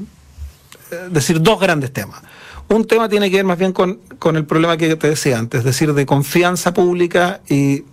eh, 0.90 1.09
decir 1.11 1.40
dos 1.40 1.59
grandes 1.59 1.90
temas. 1.90 2.20
Un 2.68 2.87
tema 2.87 3.09
tiene 3.09 3.30
que 3.30 3.37
ver 3.37 3.46
más 3.46 3.59
bien 3.59 3.72
con, 3.72 3.98
con, 4.18 4.37
el 4.37 4.44
problema 4.44 4.76
que 4.76 4.94
te 4.96 5.09
decía 5.09 5.38
antes, 5.38 5.61
es 5.61 5.64
decir, 5.64 5.94
de 5.94 6.04
confianza 6.04 6.74
pública 6.74 7.40
y 7.48 7.85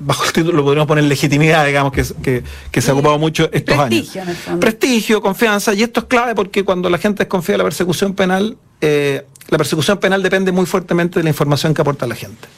bajo 0.00 0.24
el 0.24 0.32
título 0.32 0.62
podríamos 0.62 0.88
poner 0.88 1.04
legitimidad, 1.04 1.66
digamos, 1.66 1.92
que, 1.92 2.42
que, 2.70 2.80
se 2.80 2.90
ha 2.90 2.94
ocupado 2.94 3.18
mucho 3.18 3.48
estos 3.52 3.76
Prestigio, 3.76 4.22
años. 4.22 4.36
Prestigio, 4.60 5.20
confianza, 5.22 5.74
y 5.74 5.82
esto 5.82 6.00
es 6.00 6.06
clave 6.06 6.34
porque 6.34 6.64
cuando 6.64 6.88
la 6.90 6.98
gente 6.98 7.24
desconfía 7.24 7.54
de 7.54 7.58
la 7.58 7.64
persecución 7.64 8.14
penal, 8.14 8.56
eh, 8.80 9.24
la 9.48 9.58
persecución 9.58 9.98
penal 9.98 10.22
depende 10.22 10.52
muy 10.52 10.66
fuertemente 10.66 11.18
de 11.18 11.24
la 11.24 11.30
información 11.30 11.74
que 11.74 11.80
aporta 11.80 12.06
la 12.06 12.14
gente. 12.14 12.48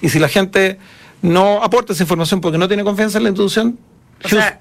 Y 0.00 0.08
si 0.08 0.18
la 0.18 0.28
gente 0.28 0.78
no 1.22 1.62
aporta 1.62 1.92
esa 1.92 2.02
información 2.02 2.40
porque 2.40 2.58
no 2.58 2.68
tiene 2.68 2.84
confianza 2.84 3.18
en 3.18 3.24
la 3.24 3.30
institución, 3.30 3.78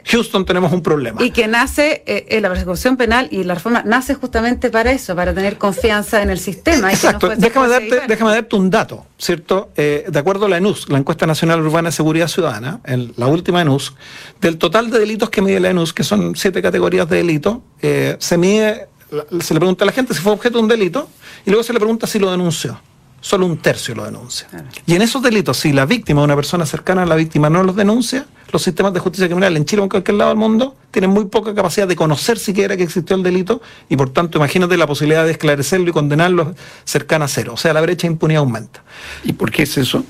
Houston, 0.06 0.46
tenemos 0.46 0.72
un 0.72 0.82
problema. 0.82 1.24
Y 1.24 1.32
que 1.32 1.48
nace, 1.48 2.04
eh, 2.06 2.40
la 2.42 2.50
persecución 2.50 2.98
penal 2.98 3.28
y 3.32 3.44
la 3.44 3.56
reforma 3.56 3.84
nace 3.86 4.16
justamente 4.16 4.70
para 4.70 4.92
eso, 4.92 5.16
para 5.16 5.34
tener 5.34 5.58
confianza 5.58 6.22
en 6.22 6.30
el 6.30 6.40
sistema. 6.40 6.92
Exacto. 6.92 7.30
déjame, 7.38 7.68
darte, 7.68 8.02
déjame 8.08 8.32
darte 8.32 8.56
un 8.56 8.70
dato, 8.70 9.06
¿cierto? 9.18 9.72
Eh, 9.76 10.06
de 10.08 10.20
acuerdo 10.20 10.46
a 10.46 10.50
la 10.50 10.58
ENUS, 10.58 10.90
la 10.90 10.98
Encuesta 10.98 11.26
Nacional 11.26 11.62
Urbana 11.62 11.90
de 11.90 11.94
Seguridad 11.94 12.28
Ciudadana, 12.28 12.80
en 12.86 13.14
la 13.18 13.28
última 13.28 13.62
ENUS, 13.62 13.94
del 14.40 14.58
total 14.58 14.90
de 14.90 15.00
delitos 15.00 15.30
que 15.30 15.42
mide 15.42 15.60
la 15.60 15.70
ENUS, 15.70 15.94
que 15.94 16.04
son 16.04 16.36
siete 16.36 16.62
categorías 16.62 17.08
de 17.10 17.18
delito, 17.18 17.64
eh, 17.82 18.16
se 18.20 18.38
mide, 18.38 18.88
se 19.40 19.54
le 19.54 19.60
pregunta 19.60 19.84
a 19.84 19.88
la 19.88 19.92
gente 19.92 20.14
si 20.14 20.22
fue 20.22 20.32
objeto 20.32 20.58
de 20.58 20.64
un 20.64 20.70
delito 20.70 21.10
y 21.46 21.50
luego 21.50 21.64
se 21.64 21.74
le 21.74 21.80
pregunta 21.80 22.08
si 22.08 22.20
lo 22.20 22.32
denunció 22.32 22.80
solo 23.22 23.46
un 23.46 23.58
tercio 23.58 23.96
lo 23.96 24.04
denuncia. 24.04 24.48
Y 24.86 24.96
en 24.96 25.02
esos 25.02 25.22
delitos, 25.22 25.58
si 25.58 25.72
la 25.72 25.86
víctima, 25.86 26.24
una 26.24 26.36
persona 26.36 26.66
cercana 26.66 27.04
a 27.04 27.06
la 27.06 27.16
víctima, 27.16 27.50
no 27.50 27.64
los 27.64 27.76
denuncia, 27.76 28.26
los 28.52 28.62
sistemas 28.62 28.94
de 28.94 29.00
justicia 29.00 29.28
criminal 29.28 29.56
en 29.56 29.64
Chile 29.64 29.82
o 29.82 29.86
en 29.86 29.90
cualquier 29.90 30.18
lado 30.18 30.32
del 30.32 30.40
mundo 30.40 30.76
tienen 30.90 31.12
muy 31.12 31.26
poca 31.26 31.56
capacidad 31.56 31.88
de 31.88 31.96
conocer 31.96 32.38
siquiera 32.38 32.76
que 32.76 32.84
existió 32.84 33.16
el 33.16 33.24
delito 33.24 33.62
y 33.88 33.96
por 33.96 34.10
tanto 34.10 34.38
imagínate 34.40 34.76
la 34.76 34.88
posibilidad 34.88 35.24
de 35.24 35.32
esclarecerlo 35.32 35.90
y 35.90 35.94
condenarlo 35.94 36.54
cercana 36.84 37.26
a 37.26 37.28
cero. 37.30 37.54
O 37.54 37.58
sea, 37.58 37.74
la 37.74 37.80
brecha 37.80 38.08
de 38.08 38.14
impunidad 38.14 38.42
aumenta. 38.42 38.84
¿Y 39.24 39.34
por 39.34 39.52
qué 39.52 39.64
es 39.64 39.78
eso? 39.78 40.04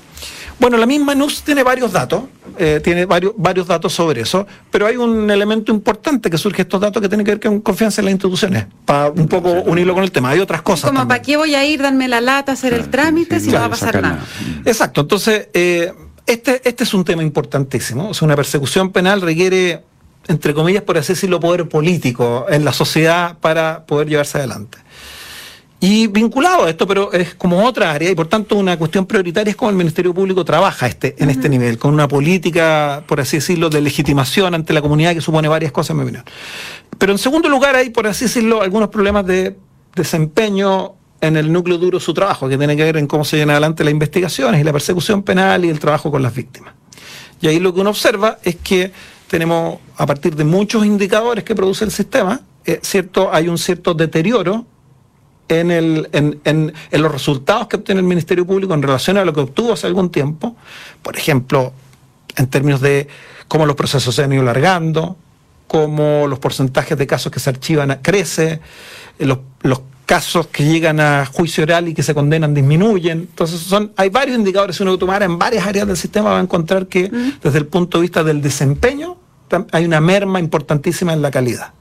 Bueno, 0.58 0.76
la 0.76 0.86
misma 0.86 1.14
NUS 1.14 1.42
tiene 1.42 1.62
varios 1.62 1.92
datos, 1.92 2.24
eh, 2.58 2.80
tiene 2.82 3.04
varios, 3.04 3.32
varios 3.36 3.66
datos 3.66 3.92
sobre 3.92 4.20
eso, 4.20 4.46
pero 4.70 4.86
hay 4.86 4.96
un 4.96 5.30
elemento 5.30 5.72
importante 5.72 6.30
que 6.30 6.38
surge 6.38 6.62
estos 6.62 6.80
datos 6.80 7.02
que 7.02 7.08
tiene 7.08 7.24
que 7.24 7.32
ver 7.32 7.40
con 7.40 7.60
confianza 7.60 8.00
en 8.00 8.06
las 8.06 8.12
instituciones, 8.12 8.66
para 8.84 9.10
un 9.10 9.26
poco 9.26 9.50
unirlo 9.50 9.94
con 9.94 10.04
el 10.04 10.12
tema. 10.12 10.30
Hay 10.30 10.40
otras 10.40 10.62
cosas. 10.62 10.90
Como, 10.90 11.06
¿para 11.08 11.22
qué 11.22 11.36
voy 11.36 11.54
a 11.54 11.64
ir, 11.64 11.82
darme 11.82 12.08
la 12.08 12.20
lata, 12.20 12.52
hacer 12.52 12.74
el 12.74 12.88
trámite 12.90 13.40
si 13.40 13.50
no 13.50 13.58
va 13.58 13.66
a 13.66 13.70
pasar 13.70 14.00
nada? 14.00 14.24
Exacto, 14.64 15.00
entonces, 15.00 15.48
eh, 15.52 15.92
este, 16.26 16.62
este 16.68 16.84
es 16.84 16.94
un 16.94 17.04
tema 17.04 17.22
importantísimo. 17.22 18.10
O 18.10 18.14
sea, 18.14 18.26
una 18.26 18.36
persecución 18.36 18.92
penal 18.92 19.20
requiere, 19.20 19.82
entre 20.28 20.54
comillas, 20.54 20.82
por 20.82 20.98
así 20.98 21.14
decirlo, 21.14 21.40
poder 21.40 21.68
político 21.68 22.46
en 22.48 22.64
la 22.64 22.72
sociedad 22.72 23.36
para 23.38 23.84
poder 23.86 24.08
llevarse 24.08 24.38
adelante. 24.38 24.78
Y 25.84 26.06
vinculado 26.06 26.66
a 26.66 26.70
esto, 26.70 26.86
pero 26.86 27.12
es 27.12 27.34
como 27.34 27.66
otra 27.66 27.90
área 27.90 28.08
y 28.08 28.14
por 28.14 28.28
tanto 28.28 28.54
una 28.54 28.78
cuestión 28.78 29.04
prioritaria 29.04 29.50
es 29.50 29.56
cómo 29.56 29.68
el 29.68 29.76
Ministerio 29.76 30.14
Público 30.14 30.44
trabaja 30.44 30.86
este, 30.86 31.16
en 31.18 31.28
este 31.28 31.48
nivel, 31.48 31.76
con 31.76 31.92
una 31.92 32.06
política, 32.06 33.02
por 33.08 33.18
así 33.18 33.38
decirlo, 33.38 33.68
de 33.68 33.80
legitimación 33.80 34.54
ante 34.54 34.72
la 34.72 34.80
comunidad 34.80 35.12
que 35.12 35.20
supone 35.20 35.48
varias 35.48 35.72
cosas, 35.72 35.90
en 35.90 35.96
mi 35.96 36.02
opinión. 36.04 36.24
Pero 36.98 37.10
en 37.10 37.18
segundo 37.18 37.48
lugar 37.48 37.74
hay, 37.74 37.90
por 37.90 38.06
así 38.06 38.26
decirlo, 38.26 38.62
algunos 38.62 38.90
problemas 38.90 39.26
de 39.26 39.56
desempeño 39.96 40.92
en 41.20 41.36
el 41.36 41.52
núcleo 41.52 41.78
duro 41.78 41.98
de 41.98 42.04
su 42.04 42.14
trabajo, 42.14 42.48
que 42.48 42.56
tiene 42.56 42.76
que 42.76 42.84
ver 42.84 42.96
en 42.96 43.08
cómo 43.08 43.24
se 43.24 43.38
llevan 43.38 43.50
adelante 43.50 43.82
las 43.82 43.90
investigaciones 43.90 44.60
y 44.60 44.64
la 44.64 44.72
persecución 44.72 45.24
penal 45.24 45.64
y 45.64 45.68
el 45.68 45.80
trabajo 45.80 46.12
con 46.12 46.22
las 46.22 46.32
víctimas. 46.32 46.74
Y 47.40 47.48
ahí 47.48 47.58
lo 47.58 47.74
que 47.74 47.80
uno 47.80 47.90
observa 47.90 48.38
es 48.44 48.54
que 48.54 48.92
tenemos, 49.26 49.80
a 49.96 50.06
partir 50.06 50.36
de 50.36 50.44
muchos 50.44 50.86
indicadores 50.86 51.42
que 51.42 51.56
produce 51.56 51.84
el 51.84 51.90
sistema, 51.90 52.40
eh, 52.64 52.78
cierto, 52.82 53.34
hay 53.34 53.48
un 53.48 53.58
cierto 53.58 53.94
deterioro 53.94 54.64
en, 55.60 55.70
el, 55.70 56.08
en, 56.12 56.40
en, 56.44 56.72
en, 56.90 57.02
los 57.02 57.12
resultados 57.12 57.68
que 57.68 57.76
obtiene 57.76 58.00
el 58.00 58.06
Ministerio 58.06 58.46
Público 58.46 58.74
en 58.74 58.82
relación 58.82 59.16
a 59.16 59.24
lo 59.24 59.32
que 59.32 59.40
obtuvo 59.40 59.72
hace 59.72 59.86
algún 59.86 60.10
tiempo, 60.10 60.56
por 61.02 61.16
ejemplo, 61.16 61.72
en 62.36 62.46
términos 62.46 62.80
de 62.80 63.08
cómo 63.48 63.66
los 63.66 63.76
procesos 63.76 64.14
se 64.14 64.24
han 64.24 64.32
ido 64.32 64.42
alargando, 64.42 65.16
cómo 65.66 66.26
los 66.26 66.38
porcentajes 66.38 66.96
de 66.98 67.06
casos 67.06 67.32
que 67.32 67.40
se 67.40 67.50
archivan 67.50 67.98
crece, 68.02 68.60
eh, 69.18 69.26
los, 69.26 69.38
los 69.62 69.82
casos 70.06 70.48
que 70.48 70.64
llegan 70.64 71.00
a 71.00 71.24
juicio 71.26 71.64
oral 71.64 71.88
y 71.88 71.94
que 71.94 72.02
se 72.02 72.14
condenan 72.14 72.52
disminuyen. 72.52 73.20
Entonces 73.20 73.60
son, 73.60 73.92
hay 73.96 74.10
varios 74.10 74.36
indicadores, 74.36 74.76
si 74.76 74.82
uno 74.82 74.98
tomara 74.98 75.24
en 75.24 75.38
varias 75.38 75.66
áreas 75.66 75.86
del 75.86 75.96
sistema 75.96 76.30
va 76.30 76.38
a 76.38 76.42
encontrar 76.42 76.86
que 76.86 77.10
desde 77.42 77.58
el 77.58 77.66
punto 77.66 77.98
de 77.98 78.02
vista 78.02 78.22
del 78.22 78.42
desempeño 78.42 79.16
hay 79.70 79.84
una 79.84 80.00
merma 80.00 80.40
importantísima 80.40 81.12
en 81.12 81.22
la 81.22 81.30
calidad. 81.30 81.72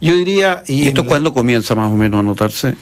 Yo 0.00 0.14
diría... 0.14 0.62
¿Y, 0.66 0.88
esto 0.88 1.04
cuándo 1.06 1.32
comienza 1.32 1.74
más 1.74 1.90
o 1.90 1.96
menos 1.96 2.20
a 2.20 2.22
notarse? 2.22 2.74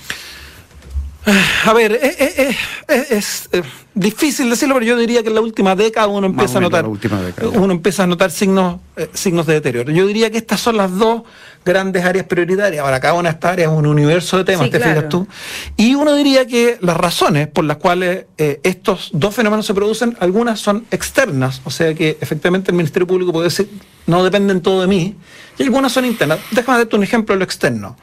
A 1.25 1.73
ver, 1.73 1.93
eh, 1.93 2.17
eh, 2.19 2.57
eh, 2.89 3.07
es, 3.11 3.49
difícil 3.95 4.51
decirlo, 4.51 4.75
pero 4.75 4.87
yo 4.87 4.97
diría 4.97 5.23
que 5.23 5.29
en 5.29 5.37
la 5.37 5.41
última 5.41 5.77
década 5.77 6.09
uno 6.09 6.27
empieza 6.27 6.59
a 6.59 6.61
notar 6.63 6.87
uno 6.87 7.73
empieza 7.73 8.05
a 8.05 8.07
notar 8.07 8.31
signos 8.31 8.81
signos 9.13 9.47
de 9.47 9.55
deterioro. 9.55 9.93
Yo 9.93 10.07
diría 10.07 10.31
que 10.31 10.39
estas 10.39 10.61
son 10.61 10.79
las 10.79 10.97
dos 10.97 11.23
grandes 11.65 12.05
áreas 12.05 12.27
prioritarias. 12.27 12.85
Ahora, 12.85 12.99
cada 12.99 13.15
una 13.15 13.29
de 13.29 13.35
estas 13.35 13.53
áreas 13.53 13.71
es 13.71 13.79
un 13.79 13.87
universo 13.87 14.39
de 14.39 14.45
temas, 14.45 14.69
te 14.71 14.81
fijas 14.81 15.09
tú. 15.09 15.29
Y 15.77 15.95
uno 15.95 16.15
diría 16.17 16.47
que 16.47 16.79
las 16.81 16.97
razones 16.97 17.47
por 17.47 17.65
las 17.65 17.77
cuales 17.77 18.27
estos 18.37 19.11
dos 19.13 19.35
fenómenos 19.35 19.65
se 19.65 19.75
producen, 19.75 20.17
algunas 20.19 20.59
son 20.59 20.87
externas, 20.91 21.61
o 21.65 21.71
sea 21.71 21.95
que 21.95 22.19
efectivamente 22.21 22.73
el 22.73 22.77
Ministerio 22.77 23.07
Público 23.07 23.33
puede 23.33 23.45
decir, 23.45 23.69
no 24.07 24.25
dependen 24.25 24.61
todo 24.61 24.81
de 24.81 24.89
mí, 24.89 25.17
y 25.59 25.63
algunas 25.63 25.93
son 25.93 26.05
internas. 26.05 26.41
Déjame 26.51 26.79
darte 26.79 26.97
un 26.97 27.05
ejemplo 27.05 27.35
de 27.35 27.39
lo 27.39 27.45
externo. 27.45 27.97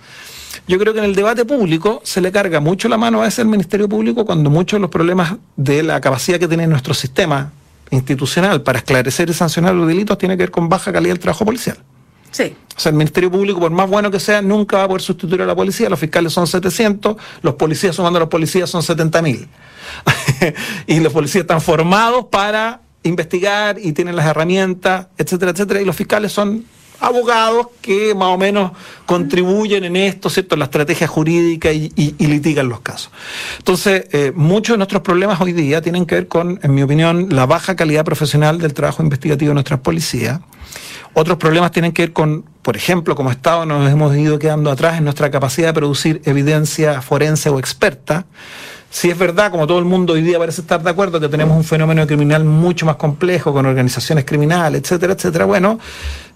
Yo 0.69 0.77
creo 0.77 0.93
que 0.93 0.99
en 0.99 1.05
el 1.05 1.15
debate 1.15 1.45
público 1.45 1.99
se 2.03 2.21
le 2.21 2.31
carga 2.31 2.59
mucho 2.59 2.87
la 2.89 2.95
mano 2.95 3.23
a 3.23 3.27
ese 3.27 3.43
Ministerio 3.43 3.89
Público 3.89 4.23
cuando 4.23 4.51
muchos 4.51 4.77
de 4.77 4.81
los 4.81 4.91
problemas 4.91 5.37
de 5.55 5.81
la 5.81 5.99
capacidad 5.99 6.37
que 6.37 6.47
tiene 6.47 6.67
nuestro 6.67 6.93
sistema 6.93 7.51
institucional 7.89 8.61
para 8.61 8.77
esclarecer 8.77 9.31
y 9.31 9.33
sancionar 9.33 9.73
los 9.73 9.87
delitos 9.87 10.19
tiene 10.19 10.37
que 10.37 10.43
ver 10.43 10.51
con 10.51 10.69
baja 10.69 10.93
calidad 10.93 11.13
del 11.13 11.19
trabajo 11.19 11.43
policial. 11.43 11.79
Sí. 12.29 12.55
O 12.77 12.79
sea, 12.79 12.91
el 12.91 12.97
Ministerio 12.97 13.31
Público, 13.31 13.59
por 13.59 13.71
más 13.71 13.89
bueno 13.89 14.11
que 14.11 14.19
sea, 14.19 14.43
nunca 14.43 14.77
va 14.77 14.83
a 14.83 14.87
poder 14.89 15.01
sustituir 15.01 15.41
a 15.41 15.47
la 15.47 15.55
policía. 15.55 15.89
Los 15.89 15.99
fiscales 15.99 16.33
son 16.33 16.45
700, 16.45 17.17
los 17.41 17.55
policías, 17.55 17.95
sumando 17.95 18.17
a 18.17 18.19
los 18.19 18.29
policías, 18.29 18.69
son 18.69 18.83
70.000. 18.83 19.47
y 20.85 20.99
los 20.99 21.11
policías 21.11 21.45
están 21.45 21.61
formados 21.61 22.25
para 22.25 22.81
investigar 23.01 23.79
y 23.81 23.93
tienen 23.93 24.15
las 24.15 24.27
herramientas, 24.27 25.07
etcétera, 25.17 25.49
etcétera. 25.49 25.81
Y 25.81 25.85
los 25.85 25.95
fiscales 25.95 26.31
son 26.31 26.63
abogados 26.99 27.67
que 27.81 28.13
más 28.13 28.29
o 28.29 28.37
menos 28.37 28.71
contribuyen 29.05 29.83
en 29.83 29.95
esto, 29.95 30.29
¿cierto? 30.29 30.55
En 30.55 30.59
la 30.59 30.65
estrategia 30.65 31.07
jurídica 31.07 31.71
y, 31.71 31.91
litigan 32.19 32.69
los 32.69 32.81
casos. 32.81 33.11
Entonces, 33.57 34.05
eh, 34.11 34.31
muchos 34.35 34.73
de 34.73 34.77
nuestros 34.77 35.01
problemas 35.01 35.39
hoy 35.41 35.53
día 35.53 35.81
tienen 35.81 36.05
que 36.05 36.15
ver 36.15 36.27
con, 36.27 36.59
en 36.61 36.73
mi 36.73 36.83
opinión, 36.83 37.27
la 37.31 37.45
baja 37.45 37.75
calidad 37.75 38.05
profesional 38.05 38.59
del 38.59 38.73
trabajo 38.73 39.01
investigativo 39.03 39.49
de 39.49 39.55
nuestras 39.55 39.79
policías. 39.79 40.39
Otros 41.13 41.37
problemas 41.37 41.71
tienen 41.71 41.91
que 41.91 42.03
ver 42.03 42.13
con, 42.13 42.43
por 42.61 42.77
ejemplo, 42.77 43.15
como 43.15 43.31
Estado 43.31 43.65
nos 43.65 43.91
hemos 43.91 44.15
ido 44.15 44.37
quedando 44.37 44.69
atrás 44.69 44.97
en 44.97 45.05
nuestra 45.05 45.31
capacidad 45.31 45.69
de 45.69 45.73
producir 45.73 46.21
evidencia 46.25 47.01
forense 47.01 47.49
o 47.49 47.57
experta. 47.57 48.25
Si 48.91 49.09
es 49.09 49.17
verdad, 49.17 49.51
como 49.51 49.67
todo 49.67 49.77
el 49.79 49.85
mundo 49.85 50.13
hoy 50.13 50.23
día 50.23 50.39
parece 50.39 50.61
estar 50.61 50.81
de 50.81 50.89
acuerdo, 50.89 51.19
que 51.19 51.29
tenemos 51.29 51.55
un 51.55 51.63
fenómeno 51.63 52.05
criminal 52.07 52.43
mucho 52.43 52.87
más 52.87 52.95
complejo, 52.95 53.53
con 53.53 53.65
organizaciones 53.65 54.25
criminales, 54.25 54.81
etcétera, 54.81 55.13
etcétera, 55.13 55.45
bueno, 55.45 55.79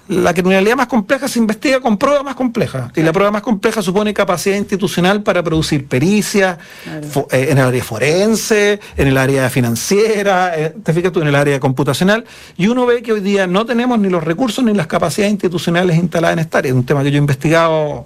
la 0.10 0.34
criminalidad 0.34 0.76
más 0.76 0.88
compleja 0.88 1.28
se 1.28 1.39
investiga 1.39 1.80
con 1.80 1.98
prueba 1.98 2.24
más 2.24 2.36
compleja. 2.36 2.92
Y 2.96 3.02
la 3.02 3.13
prueba 3.13 3.32
más 3.32 3.42
compleja 3.42 3.82
supone 3.82 4.13
capacidad 4.13 4.58
institucional 4.58 5.24
para 5.24 5.42
producir 5.44 5.88
pericia 5.88 6.58
eh, 6.86 7.48
en 7.50 7.58
el 7.58 7.66
área 7.66 7.84
forense, 7.84 8.82
en 8.98 9.08
el 9.08 9.18
área 9.18 9.50
financiera, 9.50 10.60
eh, 10.60 10.76
te 10.84 10.94
fijas 10.94 11.12
tú, 11.13 11.22
en 11.22 11.28
el 11.28 11.36
área 11.36 11.60
computacional. 11.60 12.26
Y 12.58 12.68
uno 12.68 12.86
ve 12.86 13.02
que 13.02 13.13
hoy 13.13 13.22
día 13.22 13.48
no 13.48 13.66
tenemos 13.66 13.98
ni 13.98 14.10
los 14.10 14.24
recursos 14.24 14.63
ni 14.63 14.74
las 14.74 14.88
capacidades 14.88 15.32
institucionales 15.32 15.98
instaladas 15.98 16.34
en 16.34 16.39
esta 16.39 16.58
área. 16.58 16.72
Es 16.72 16.76
un 16.76 16.86
tema 16.86 17.02
que 17.02 17.12
yo 17.12 17.16
he 17.16 17.20
investigado 17.20 18.06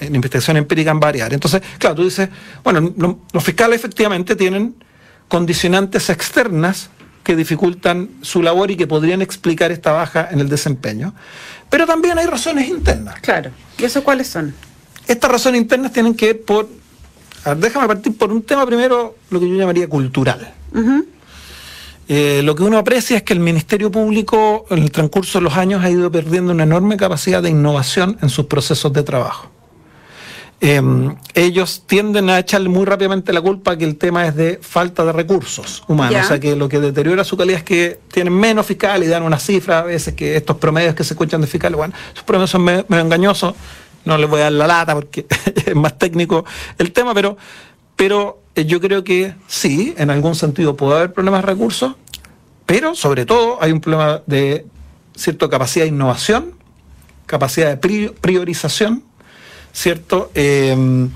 en 0.00 0.14
investigación 0.14 0.56
empírica 0.56 0.90
en 0.90 0.98
varias 0.98 1.26
áreas. 1.26 1.36
Entonces, 1.36 1.62
claro, 1.78 1.94
tú 1.94 2.04
dices, 2.04 2.28
bueno, 2.64 2.92
los 3.32 3.44
fiscales 3.44 3.78
efectivamente 3.78 4.34
tienen 4.34 4.74
condicionantes 5.28 6.10
externas 6.10 6.90
que 7.30 7.36
dificultan 7.36 8.10
su 8.22 8.42
labor 8.42 8.72
y 8.72 8.76
que 8.76 8.88
podrían 8.88 9.22
explicar 9.22 9.70
esta 9.70 9.92
baja 9.92 10.28
en 10.32 10.40
el 10.40 10.48
desempeño. 10.48 11.14
Pero 11.68 11.86
también 11.86 12.18
hay 12.18 12.26
razones 12.26 12.68
internas. 12.68 13.20
Claro. 13.20 13.52
¿Y 13.78 13.84
eso 13.84 14.02
cuáles 14.02 14.26
son? 14.26 14.52
Estas 15.06 15.30
razones 15.30 15.60
internas 15.60 15.92
tienen 15.92 16.14
que 16.14 16.26
ver 16.26 16.42
por... 16.42 16.68
déjame 17.56 17.86
partir 17.86 18.18
por 18.18 18.32
un 18.32 18.42
tema 18.42 18.66
primero, 18.66 19.14
lo 19.30 19.38
que 19.38 19.48
yo 19.48 19.54
llamaría 19.54 19.88
cultural. 19.88 20.52
Eh, 22.08 22.42
lo 22.42 22.56
que 22.56 22.64
uno 22.64 22.78
aprecia 22.78 23.18
es 23.18 23.22
que 23.22 23.34
el 23.34 23.38
Ministerio 23.38 23.92
Público 23.92 24.66
en 24.68 24.78
el 24.78 24.90
transcurso 24.90 25.38
de 25.38 25.44
los 25.44 25.56
años 25.56 25.84
ha 25.84 25.88
ido 25.88 26.10
perdiendo 26.10 26.50
una 26.50 26.64
enorme 26.64 26.96
capacidad 26.96 27.40
de 27.40 27.50
innovación 27.50 28.18
en 28.22 28.28
sus 28.28 28.46
procesos 28.46 28.92
de 28.92 29.04
trabajo. 29.04 29.52
Em, 30.62 31.16
ellos 31.34 31.84
tienden 31.86 32.28
a 32.28 32.38
echarle 32.38 32.68
muy 32.68 32.84
rápidamente 32.84 33.32
la 33.32 33.40
culpa 33.40 33.78
que 33.78 33.84
el 33.86 33.96
tema 33.96 34.26
es 34.26 34.36
de 34.36 34.58
falta 34.60 35.06
de 35.06 35.12
recursos 35.12 35.82
humanos. 35.88 36.24
O 36.26 36.28
sea, 36.28 36.38
que 36.38 36.54
lo 36.54 36.68
que 36.68 36.78
deteriora 36.78 37.24
su 37.24 37.38
calidad 37.38 37.58
es 37.58 37.64
que 37.64 37.98
tienen 38.12 38.34
menos 38.34 38.66
fiscal 38.66 39.02
y 39.02 39.06
dan 39.06 39.22
una 39.22 39.38
cifra 39.38 39.78
a 39.78 39.82
veces 39.84 40.12
que 40.12 40.36
estos 40.36 40.58
promedios 40.58 40.94
que 40.94 41.02
se 41.02 41.14
escuchan 41.14 41.40
de 41.40 41.46
fiscales, 41.46 41.78
bueno, 41.78 41.94
esos 42.12 42.24
promedios 42.24 42.50
son 42.50 42.62
medio, 42.62 42.84
engañosos. 42.90 43.54
No 44.04 44.18
les 44.18 44.28
voy 44.28 44.40
a 44.40 44.44
dar 44.44 44.52
la 44.52 44.66
lata 44.66 44.94
porque 44.94 45.26
es 45.66 45.74
más 45.74 45.96
técnico 45.96 46.44
el 46.76 46.92
tema, 46.92 47.14
pero, 47.14 47.38
pero 47.96 48.42
eh, 48.54 48.66
yo 48.66 48.82
creo 48.82 49.02
que 49.02 49.34
sí, 49.46 49.94
en 49.96 50.10
algún 50.10 50.34
sentido 50.34 50.76
puede 50.76 50.96
haber 50.98 51.14
problemas 51.14 51.40
de 51.40 51.46
recursos, 51.46 51.94
pero 52.66 52.94
sobre 52.94 53.24
todo 53.24 53.62
hay 53.62 53.72
un 53.72 53.80
problema 53.80 54.20
de 54.26 54.66
cierta 55.16 55.48
capacidad 55.48 55.86
de 55.86 55.88
innovación, 55.88 56.52
capacidad 57.24 57.74
de 57.74 58.10
priorización 58.20 59.04
¿cierto? 59.72 60.30
Em, 60.34 61.10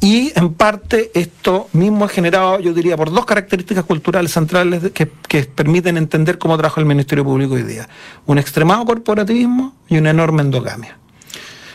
y 0.00 0.32
en 0.36 0.54
parte 0.54 1.10
esto 1.14 1.68
mismo 1.72 2.04
es 2.04 2.12
generado, 2.12 2.60
yo 2.60 2.72
diría, 2.72 2.96
por 2.96 3.10
dos 3.10 3.24
características 3.24 3.84
culturales 3.84 4.32
centrales 4.32 4.92
que, 4.92 5.06
permiten 5.46 5.96
entender 5.96 6.38
cómo 6.38 6.56
trabaja 6.56 6.80
el 6.80 6.86
Ministerio 6.86 7.24
Público 7.24 7.54
hoy 7.54 7.62
día. 7.62 7.88
Un 8.26 8.38
extremado 8.38 8.84
corporativismo 8.84 9.74
y 9.88 9.98
una 9.98 10.10
enorme 10.10 10.42
endogamia. 10.42 10.98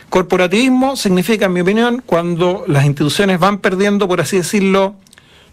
Corporativismo 0.08 0.96
significa, 0.96 1.46
en 1.46 1.52
mi 1.52 1.60
opinión, 1.60 2.02
cuando 2.04 2.64
las 2.66 2.84
instituciones 2.84 3.38
van 3.38 3.58
perdiendo, 3.58 4.06
por 4.08 4.20
así 4.20 4.36
decirlo, 4.36 4.94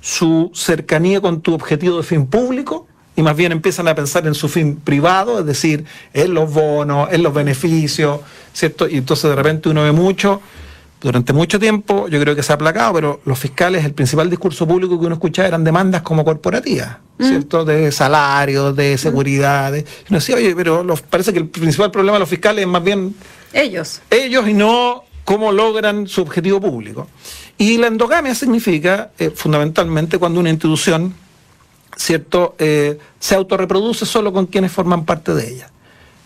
su 0.01 0.51
cercanía 0.53 1.21
con 1.21 1.41
tu 1.41 1.53
objetivo 1.53 1.97
de 1.97 2.03
fin 2.03 2.27
público 2.27 2.87
y 3.15 3.21
más 3.21 3.35
bien 3.35 3.51
empiezan 3.51 3.87
a 3.87 3.95
pensar 3.95 4.25
en 4.27 4.35
su 4.35 4.47
fin 4.47 4.77
privado, 4.77 5.39
es 5.39 5.45
decir, 5.45 5.85
en 6.13 6.33
los 6.33 6.53
bonos, 6.53 7.09
en 7.11 7.23
los 7.23 7.33
beneficios, 7.33 8.21
¿cierto? 8.53 8.87
Y 8.87 8.97
entonces 8.97 9.29
de 9.29 9.35
repente 9.35 9.69
uno 9.69 9.83
ve 9.83 9.91
mucho 9.91 10.41
durante 11.01 11.33
mucho 11.33 11.59
tiempo 11.59 12.07
yo 12.07 12.19
creo 12.19 12.35
que 12.35 12.43
se 12.43 12.51
ha 12.51 12.55
aplacado, 12.55 12.93
pero 12.93 13.21
los 13.25 13.39
fiscales, 13.39 13.85
el 13.85 13.93
principal 13.93 14.29
discurso 14.29 14.67
público 14.67 14.99
que 14.99 15.05
uno 15.05 15.15
escuchaba 15.15 15.47
eran 15.47 15.63
demandas 15.63 16.01
como 16.01 16.25
corporativas, 16.25 16.97
mm. 17.17 17.25
¿cierto? 17.25 17.65
De 17.65 17.91
salarios, 17.91 18.75
de 18.75 18.95
mm. 18.95 18.97
seguridad. 18.97 19.73
Y 19.75 19.85
uno 20.09 20.19
decía, 20.19 20.35
oye, 20.35 20.55
pero 20.55 20.83
los, 20.83 21.01
parece 21.01 21.31
que 21.31 21.39
el 21.39 21.47
principal 21.47 21.91
problema 21.91 22.17
de 22.17 22.19
los 22.21 22.29
fiscales 22.29 22.63
es 22.63 22.67
más 22.67 22.83
bien... 22.83 23.15
Ellos. 23.53 24.01
Ellos 24.09 24.47
y 24.47 24.53
no 24.53 25.03
cómo 25.23 25.51
logran 25.51 26.07
su 26.07 26.21
objetivo 26.21 26.59
público. 26.59 27.07
Y 27.57 27.77
la 27.77 27.87
endogamia 27.87 28.35
significa, 28.35 29.11
eh, 29.19 29.31
fundamentalmente, 29.33 30.17
cuando 30.17 30.39
una 30.39 30.49
institución 30.49 31.13
¿cierto? 31.99 32.55
Eh, 32.59 32.97
se 33.19 33.35
autorreproduce 33.35 34.05
solo 34.05 34.31
con 34.31 34.45
quienes 34.45 34.71
forman 34.71 35.05
parte 35.05 35.33
de 35.33 35.49
ella. 35.49 35.69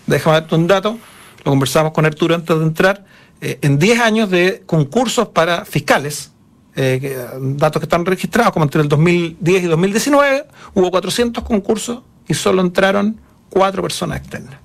Déjame 0.06 0.40
darte 0.40 0.56
un 0.56 0.68
dato, 0.68 1.00
lo 1.44 1.52
conversamos 1.52 1.94
con 1.94 2.06
Arturo 2.06 2.36
antes 2.36 2.56
de 2.56 2.64
entrar, 2.64 3.06
eh, 3.42 3.60
en 3.62 3.80
10 3.80 4.00
años 4.00 4.30
de 4.30 4.64
concursos 4.66 5.30
para 5.30 5.66
fiscales, 5.66 6.32
eh, 6.76 7.28
datos 7.40 7.80
que 7.80 7.86
están 7.86 8.06
registrados, 8.06 8.52
como 8.52 8.66
entre 8.66 8.82
el 8.82 8.90
2010 8.90 9.64
y 9.64 9.68
2019, 9.68 10.46
hubo 10.74 10.92
400 10.92 11.44
concursos 11.44 12.02
y 12.28 12.34
solo 12.34 12.62
entraron 12.62 13.20
cuatro 13.50 13.84
personas 13.84 14.20
externas. 14.20 14.56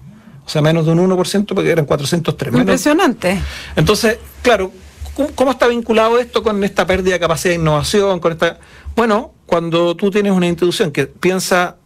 O 0.46 0.48
sea, 0.48 0.62
menos 0.62 0.86
de 0.86 0.92
un 0.92 1.10
1% 1.10 1.54
porque 1.54 1.70
eran 1.70 1.84
403. 1.84 2.54
Impresionante. 2.54 3.38
Entonces, 3.76 4.18
claro, 4.40 4.72
¿cómo, 5.34 5.50
está 5.50 5.66
vinculado 5.66 6.18
esto 6.18 6.42
con 6.42 6.64
esta 6.64 6.86
pérdida 6.86 7.14
de 7.14 7.20
capacidad 7.20 7.52
de 7.52 7.60
innovación? 7.60 8.18
Con 8.18 8.32
esta... 8.32 8.58
Bueno, 8.96 9.34
cuando 9.44 9.94
tú 9.94 10.10
tienes 10.10 10.32
una 10.32 10.46
institución 10.46 10.90
que 10.90 11.06
piensa, 11.06 11.76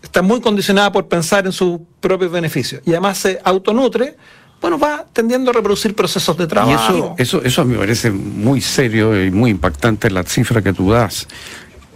está 0.00 0.22
muy 0.22 0.40
condicionada 0.40 0.92
por 0.92 1.08
pensar 1.08 1.44
en 1.46 1.52
sus 1.52 1.80
propios 2.00 2.30
beneficios 2.30 2.82
y 2.84 2.90
además 2.90 3.18
se 3.18 3.40
autonutre, 3.42 4.16
bueno, 4.62 4.78
va 4.78 5.04
tendiendo 5.12 5.50
a 5.50 5.54
reproducir 5.54 5.94
procesos 5.94 6.36
de 6.38 6.46
trabajo. 6.46 7.16
Y 7.18 7.22
eso, 7.22 7.38
eso, 7.38 7.42
eso 7.44 7.64
me 7.64 7.76
parece 7.76 8.12
muy 8.12 8.60
serio 8.60 9.22
y 9.22 9.30
muy 9.32 9.50
impactante 9.50 10.08
la 10.08 10.22
cifra 10.22 10.62
que 10.62 10.72
tú 10.72 10.92
das. 10.92 11.26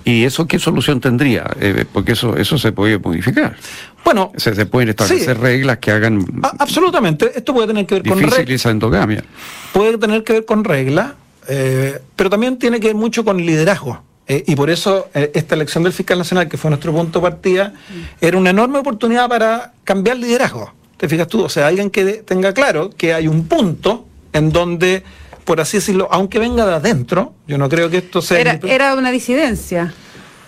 ¿Y 0.05 0.25
eso 0.25 0.47
qué 0.47 0.59
solución 0.59 1.01
tendría? 1.01 1.49
Eh, 1.61 1.85
porque 1.93 2.13
eso, 2.13 2.37
eso 2.37 2.59
se 2.59 2.73
puede 2.73 2.99
modificar. 2.99 3.57
Bueno, 4.05 4.33
se, 4.37 4.55
se 4.55 4.67
pueden 4.67 4.89
establecer 4.89 5.39
reglas 5.39 5.79
que 5.79 5.93
hagan. 5.93 6.25
absolutamente. 6.59 7.33
Esto 7.35 7.55
puede 7.55 7.69
tener 7.69 7.87
que 7.87 7.97
ver 7.97 8.09
con 8.09 8.21
reglas. 8.21 8.67
endogamia. 8.67 9.25
Puede 9.73 9.99
tener 9.99 10.23
que 10.25 10.35
ver 10.35 10.45
con 10.45 10.65
reglas, 10.65 11.13
eh, 11.49 12.01
pero 12.15 12.31
también 12.31 12.59
tiene 12.59 12.79
que 12.81 12.89
ver 12.89 12.97
mucho 12.97 13.25
con 13.25 13.39
liderazgo. 13.39 14.03
Eh, 14.29 14.43
y 14.47 14.57
por 14.57 14.71
eso 14.71 15.09
esta 15.13 15.55
elección 15.55 15.85
del 15.85 15.93
fiscal 15.93 16.19
nacional, 16.19 16.49
que 16.49 16.57
fue 16.57 16.71
nuestro 16.71 16.93
punto 16.93 17.21
de 17.21 17.23
partida, 17.31 17.75
era 18.21 18.37
una 18.37 18.51
enorme 18.51 18.79
oportunidad 18.79 19.29
para 19.29 19.73
cambiar 19.85 20.17
liderazgo. 20.17 20.73
¿Te 20.97 21.09
fijas 21.09 21.29
tú? 21.29 21.43
O 21.43 21.49
sea, 21.49 21.67
alguien 21.67 21.91
que 21.91 22.05
tenga 22.23 22.53
claro 22.55 22.91
que 22.91 23.13
hay 23.13 23.29
un 23.29 23.47
punto 23.47 24.07
en 24.33 24.51
donde 24.51 25.03
por 25.47 25.61
así 25.61 25.77
decirlo, 25.77 26.09
aunque 26.11 26.41
venga 26.41 26.67
de 26.67 26.75
adentro, 26.75 27.33
yo 27.47 27.57
no 27.57 27.69
creo 27.69 27.89
que 27.89 27.99
esto 27.99 28.21
sea... 28.21 28.41
Era, 28.41 28.59
era 28.65 28.95
una 28.97 29.13
disidencia 29.13 29.95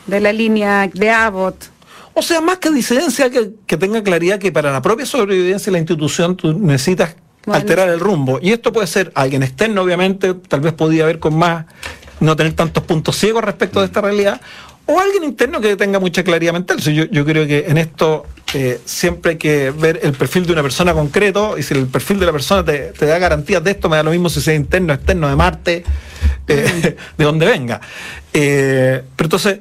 de 0.09 0.21
la 0.21 0.33
línea 0.33 0.91
de 0.93 1.09
Abbott. 1.09 1.71
O 2.15 2.21
sea, 2.21 2.41
más 2.41 2.59
que 2.59 2.71
disidencia, 2.71 3.31
que, 3.31 3.53
que 3.65 3.77
tenga 3.77 4.03
claridad 4.03 4.41
que 4.41 4.51
para 4.51 4.73
la 4.73 4.83
propia 4.83 5.07
sobrevivencia 5.07 5.67
de 5.67 5.73
la 5.73 5.79
institución 5.79 6.37
tú 6.37 6.53
necesitas 6.53 7.15
alterar 7.47 7.89
el 7.89 8.01
rumbo. 8.01 8.41
Y 8.43 8.51
esto 8.51 8.73
puede 8.73 8.89
ser 8.89 9.13
alguien 9.15 9.45
externo, 9.45 9.83
obviamente, 9.83 10.35
tal 10.35 10.61
vez 10.61 10.73
podía 10.73 11.05
haber 11.05 11.21
con 11.21 11.37
más, 11.37 11.67
no 12.19 12.35
tener 12.35 12.55
tantos 12.55 12.83
puntos 12.83 13.17
ciegos 13.17 13.45
respecto 13.45 13.79
de 13.79 13.87
esta 13.87 14.01
realidad, 14.01 14.41
o 14.91 14.99
alguien 14.99 15.23
interno 15.23 15.61
que 15.61 15.77
tenga 15.77 16.01
mucha 16.01 16.25
claridad 16.25 16.55
mental. 16.55 16.79
Yo, 16.79 17.05
yo 17.05 17.25
creo 17.27 17.47
que 17.47 17.67
en 17.69 17.77
esto 17.77 18.25
eh, 18.55 18.81
siempre 18.87 19.33
hay 19.33 19.37
que 19.37 19.71
ver 19.71 20.01
el 20.03 20.13
perfil 20.13 20.47
de 20.47 20.55
una 20.55 20.63
persona 20.63 20.95
concreto 20.95 21.59
y 21.59 21.63
si 21.63 21.75
el 21.75 21.87
perfil 21.89 22.19
de 22.19 22.25
la 22.25 22.33
persona 22.33 22.65
te, 22.65 22.93
da 22.93 23.19
garantías 23.19 23.63
de 23.63 23.73
esto, 23.73 23.91
me 23.91 23.97
da 23.97 24.03
lo 24.03 24.11
mismo 24.11 24.31
si 24.31 24.41
sea 24.41 24.55
interno, 24.55 24.95
externo, 24.95 25.29
de 25.29 25.37
Marte, 25.37 25.85
eh, 26.47 26.97
de 27.19 27.25
donde 27.25 27.45
venga. 27.45 27.83
Eh, 28.33 29.03
pero 29.15 29.27
entonces, 29.27 29.61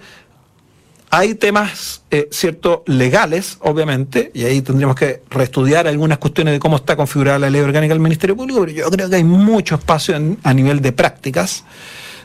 hay 1.10 1.36
temas, 1.36 2.04
cierto, 2.32 2.84
legales, 2.86 3.58
obviamente, 3.60 4.32
y 4.34 4.46
ahí 4.46 4.62
tendríamos 4.62 4.96
que 4.96 5.24
reestudiar 5.30 5.90
algunas 5.90 6.20
cuestiones 6.20 6.54
de 6.54 6.60
cómo 6.60 6.78
está 6.78 6.96
configurada 6.96 7.38
la 7.38 7.50
ley 7.50 7.60
orgánica 7.60 7.94
del 7.94 8.02
Ministerio 8.02 8.38
Público, 8.38 8.62
pero 8.62 8.72
yo 8.72 8.90
creo 8.90 9.10
que 9.10 9.16
hay 9.18 9.24
mucho 9.26 9.76
espacio 9.76 10.16
a 10.44 10.54
nivel 10.54 10.82
de 10.82 10.94
prácticas, 10.94 11.66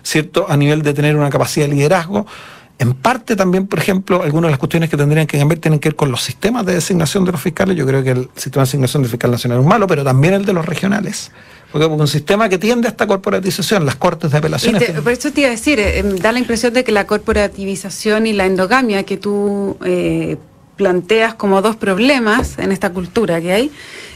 ¿cierto? 0.05 0.47
A 0.49 0.57
nivel 0.57 0.83
de 0.83 0.95
tener 0.95 1.17
una 1.17 1.31
capacidad 1.31 1.67
de 1.67 1.75
liderazgo 1.75 2.27
en 2.83 2.95
parte 2.95 3.37
también, 3.37 3.67
por 3.67 3.79
ejemplo, 3.79 4.23
algunas 4.23 4.49
de 4.49 4.51
las 4.53 4.59
cuestiones 4.59 4.91
que 4.91 4.97
tendrían 4.97 5.27
que 5.27 5.39
cambiar 5.39 5.61
tienen 5.61 5.79
que 5.79 5.91
ver 5.91 5.97
con 5.97 6.11
los 6.11 6.23
sistemas 6.23 6.67
de 6.67 6.75
designación 6.75 7.25
de 7.25 7.33
los 7.33 7.41
fiscales. 7.41 7.77
Yo 7.77 7.87
creo 7.87 8.03
que 8.03 8.11
el 8.11 8.29
sistema 8.35 8.63
de 8.63 8.67
designación 8.67 9.03
del 9.03 9.11
fiscal 9.11 9.31
nacional 9.31 9.61
es 9.61 9.67
malo, 9.67 9.87
pero 9.87 10.03
también 10.03 10.35
el 10.35 10.45
de 10.45 10.53
los 10.53 10.67
regionales. 10.67 11.31
Porque 11.71 11.87
un 11.87 12.09
sistema 12.09 12.49
que 12.49 12.59
tiende 12.59 12.89
a 12.89 12.91
esta 12.91 13.07
corporatización, 13.07 13.87
las 13.87 13.97
cortes 13.97 14.33
de 14.33 14.39
apelaciones. 14.39 14.83
por 15.01 15.13
eso 15.13 15.33
te 15.33 15.43
iba 15.43 15.49
a 15.49 15.53
decir, 15.53 15.79
eh, 15.79 16.01
em, 16.01 16.17
da 16.17 16.33
la 16.33 16.41
impresión 16.41 16.75
de 16.75 16.85
que 16.85 16.93
la 16.93 17.07
corporativización 17.07 18.27
y 18.27 18.33
la 18.33 18.47
endogamia 18.47 19.05
que 19.05 19.17
tú 19.17 19.79
eh, 19.85 20.37
planteas 20.77 21.35
como 21.35 21.63
dos 21.63 21.77
problemas 21.77 22.59
en 22.59 22.73
esta 22.73 22.91
cultura 22.91 23.41
que 23.41 23.53
hay, 23.53 23.71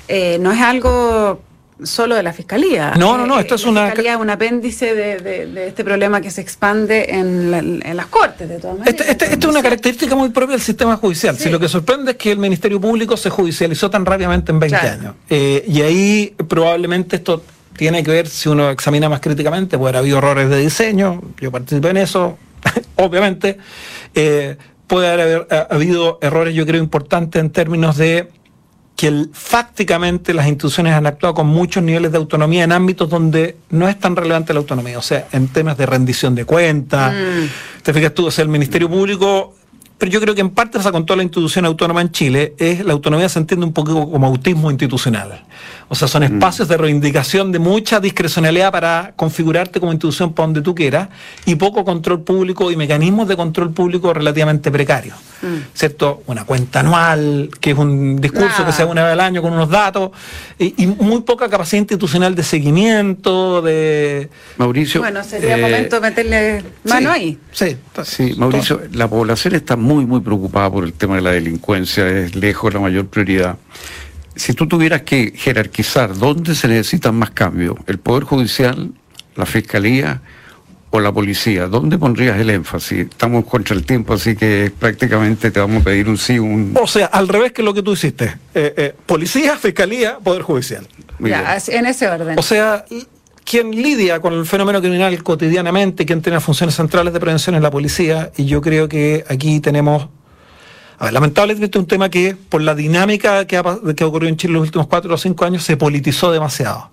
eh, 0.08 0.38
no 0.40 0.52
es 0.52 0.60
algo 0.60 1.40
solo 1.82 2.14
de 2.14 2.22
la 2.22 2.32
fiscalía. 2.32 2.94
No, 2.96 3.18
no, 3.18 3.26
no, 3.26 3.38
esto 3.38 3.56
es 3.56 3.64
la 3.64 3.70
una. 3.70 3.86
Fiscalía 3.86 4.14
es 4.14 4.20
un 4.20 4.30
apéndice 4.30 4.94
de, 4.94 5.66
este 5.68 5.84
problema 5.84 6.20
que 6.20 6.30
se 6.30 6.40
expande 6.40 7.06
en, 7.10 7.80
las 7.96 8.06
cortes, 8.06 8.48
de 8.48 8.58
todas 8.58 8.78
maneras. 8.78 9.00
Esta 9.08 9.24
este, 9.26 9.38
es 9.38 9.44
una 9.44 9.62
característica 9.62 10.14
muy 10.14 10.30
propia 10.30 10.52
del 10.52 10.62
sistema 10.62 10.96
judicial. 10.96 11.36
Si 11.36 11.50
lo 11.50 11.60
que 11.60 11.68
sorprende 11.68 12.12
es 12.12 12.16
que 12.16 12.32
el 12.32 12.38
Ministerio 12.38 12.80
Público 12.80 13.16
se 13.16 13.30
judicializó 13.30 13.90
tan 13.90 14.06
rápidamente 14.06 14.52
en 14.52 14.58
20 14.58 14.76
años. 14.76 15.14
Eh, 15.28 15.64
y 15.68 15.82
ahí 15.82 16.34
probablemente 16.48 17.16
esto 17.16 17.42
tiene 17.76 18.02
que 18.02 18.10
ver, 18.10 18.28
si 18.28 18.48
uno 18.48 18.70
examina 18.70 19.08
más 19.08 19.20
críticamente, 19.20 19.76
puede 19.76 19.90
haber 19.90 19.98
habido 19.98 20.18
errores 20.18 20.48
de 20.48 20.58
diseño, 20.58 21.20
yo 21.40 21.52
participé 21.52 21.90
en 21.90 21.98
eso, 21.98 22.38
obviamente. 22.96 23.58
Eh, 24.14 24.56
puede 24.86 25.08
haber 25.10 25.46
habido 25.70 26.18
errores, 26.22 26.54
yo 26.54 26.64
creo, 26.64 26.82
importantes 26.82 27.40
en 27.40 27.50
términos 27.50 27.96
de 27.96 28.28
que 28.96 29.26
fácticamente 29.32 30.32
las 30.32 30.46
instituciones 30.46 30.94
han 30.94 31.06
actuado 31.06 31.34
con 31.34 31.46
muchos 31.46 31.82
niveles 31.82 32.10
de 32.12 32.18
autonomía 32.18 32.64
en 32.64 32.72
ámbitos 32.72 33.10
donde 33.10 33.56
no 33.68 33.88
es 33.88 34.00
tan 34.00 34.16
relevante 34.16 34.54
la 34.54 34.60
autonomía, 34.60 34.98
o 34.98 35.02
sea, 35.02 35.28
en 35.32 35.48
temas 35.48 35.76
de 35.76 35.84
rendición 35.84 36.34
de 36.34 36.46
cuentas. 36.46 37.12
Mm. 37.12 37.82
Te 37.82 37.92
fijas 37.92 38.14
tú, 38.14 38.26
o 38.26 38.30
sea, 38.30 38.42
el 38.42 38.48
Ministerio 38.48 38.88
Público 38.88 39.54
pero 39.98 40.12
yo 40.12 40.20
creo 40.20 40.34
que 40.34 40.42
en 40.42 40.50
parte, 40.50 40.78
o 40.78 40.92
con 40.92 41.06
toda 41.06 41.16
la 41.16 41.22
institución 41.22 41.64
autónoma 41.64 42.02
en 42.02 42.10
Chile, 42.10 42.54
es 42.58 42.84
la 42.84 42.92
autonomía 42.92 43.28
se 43.28 43.38
entiende 43.38 43.64
un 43.64 43.72
poco 43.72 44.10
como 44.10 44.26
autismo 44.26 44.70
institucional. 44.70 45.42
O 45.88 45.94
sea, 45.94 46.08
son 46.08 46.22
mm. 46.22 46.34
espacios 46.34 46.68
de 46.68 46.76
reivindicación 46.76 47.52
de 47.52 47.58
mucha 47.58 48.00
discrecionalidad 48.00 48.72
para 48.72 49.12
configurarte 49.14 49.78
como 49.78 49.92
institución 49.92 50.32
para 50.32 50.48
donde 50.48 50.60
tú 50.60 50.74
quieras 50.74 51.08
y 51.44 51.54
poco 51.54 51.84
control 51.84 52.22
público 52.22 52.70
y 52.70 52.76
mecanismos 52.76 53.28
de 53.28 53.36
control 53.36 53.72
público 53.72 54.12
relativamente 54.12 54.70
precarios. 54.70 55.16
Mm. 55.42 55.56
¿Cierto? 55.72 56.22
Una 56.26 56.44
cuenta 56.44 56.80
anual, 56.80 57.50
que 57.60 57.70
es 57.70 57.78
un 57.78 58.20
discurso 58.20 58.64
que 58.66 58.72
se 58.72 58.82
hace 58.82 58.84
una 58.84 59.04
vez 59.04 59.12
al 59.12 59.20
año 59.20 59.42
con 59.42 59.52
unos 59.52 59.70
datos 59.70 60.10
y, 60.58 60.86
muy 60.86 61.22
poca 61.22 61.48
capacidad 61.48 61.80
institucional 61.80 62.34
de 62.34 62.42
seguimiento, 62.42 63.62
de... 63.62 64.28
Mauricio... 64.56 65.00
Bueno, 65.00 65.22
sería 65.22 65.56
momento 65.56 65.96
de 65.96 66.08
meterle 66.08 66.64
mano 66.84 67.12
ahí. 67.12 67.38
Sí, 67.52 67.76
sí 68.04 68.34
Mauricio, 68.36 68.82
la 68.92 69.08
población 69.08 69.54
está 69.54 69.76
muy, 69.76 69.85
muy 69.94 70.20
preocupada 70.20 70.70
por 70.70 70.84
el 70.84 70.92
tema 70.92 71.16
de 71.16 71.22
la 71.22 71.30
delincuencia, 71.30 72.08
es 72.08 72.34
lejos 72.34 72.74
la 72.74 72.80
mayor 72.80 73.06
prioridad. 73.06 73.56
Si 74.34 74.52
tú 74.52 74.66
tuvieras 74.66 75.02
que 75.02 75.32
jerarquizar 75.34 76.16
dónde 76.16 76.54
se 76.54 76.68
necesitan 76.68 77.14
más 77.14 77.30
cambios, 77.30 77.76
el 77.86 77.98
Poder 77.98 78.24
Judicial, 78.24 78.92
la 79.34 79.46
Fiscalía 79.46 80.20
o 80.90 81.00
la 81.00 81.12
Policía, 81.12 81.66
¿dónde 81.66 81.98
pondrías 81.98 82.38
el 82.38 82.50
énfasis? 82.50 83.06
Estamos 83.10 83.46
contra 83.46 83.74
el 83.74 83.84
tiempo, 83.84 84.14
así 84.14 84.36
que 84.36 84.70
prácticamente 84.78 85.50
te 85.50 85.60
vamos 85.60 85.82
a 85.82 85.84
pedir 85.84 86.08
un 86.08 86.18
sí, 86.18 86.38
un... 86.38 86.74
O 86.80 86.86
sea, 86.86 87.06
al 87.06 87.28
revés 87.28 87.52
que 87.52 87.62
lo 87.62 87.72
que 87.72 87.82
tú 87.82 87.92
hiciste. 87.92 88.36
Eh, 88.54 88.74
eh, 88.76 88.94
policía, 89.06 89.56
Fiscalía, 89.56 90.18
Poder 90.18 90.42
Judicial. 90.42 90.86
ya, 91.20 91.56
en 91.68 91.86
ese 91.86 92.08
orden. 92.08 92.38
O 92.38 92.42
sea, 92.42 92.84
quien 93.46 93.70
lidia 93.70 94.20
con 94.20 94.34
el 94.34 94.44
fenómeno 94.44 94.80
criminal 94.80 95.22
cotidianamente, 95.22 96.04
quien 96.04 96.20
tiene 96.20 96.40
funciones 96.40 96.74
centrales 96.74 97.14
de 97.14 97.20
prevención 97.20 97.54
es 97.54 97.62
la 97.62 97.70
policía, 97.70 98.32
y 98.36 98.44
yo 98.44 98.60
creo 98.60 98.88
que 98.88 99.24
aquí 99.28 99.60
tenemos, 99.60 100.08
a 100.98 101.04
ver, 101.04 101.12
lamentablemente 101.12 101.78
un 101.78 101.86
tema 101.86 102.08
que 102.08 102.36
por 102.36 102.60
la 102.60 102.74
dinámica 102.74 103.46
que 103.46 103.56
ha, 103.56 103.62
que 103.96 104.04
ocurrido 104.04 104.30
en 104.30 104.36
Chile 104.36 104.50
en 104.50 104.54
los 104.54 104.62
últimos 104.64 104.88
cuatro 104.88 105.14
o 105.14 105.16
cinco 105.16 105.44
años 105.44 105.62
se 105.62 105.76
politizó 105.76 106.32
demasiado. 106.32 106.90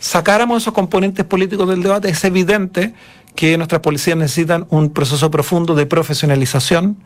Sacáramos 0.00 0.64
esos 0.64 0.74
componentes 0.74 1.24
políticos 1.24 1.68
del 1.68 1.80
debate, 1.80 2.08
es 2.08 2.24
evidente 2.24 2.92
que 3.36 3.56
nuestras 3.56 3.82
policías 3.82 4.16
necesitan 4.16 4.66
un 4.70 4.92
proceso 4.92 5.30
profundo 5.30 5.76
de 5.76 5.86
profesionalización, 5.86 6.96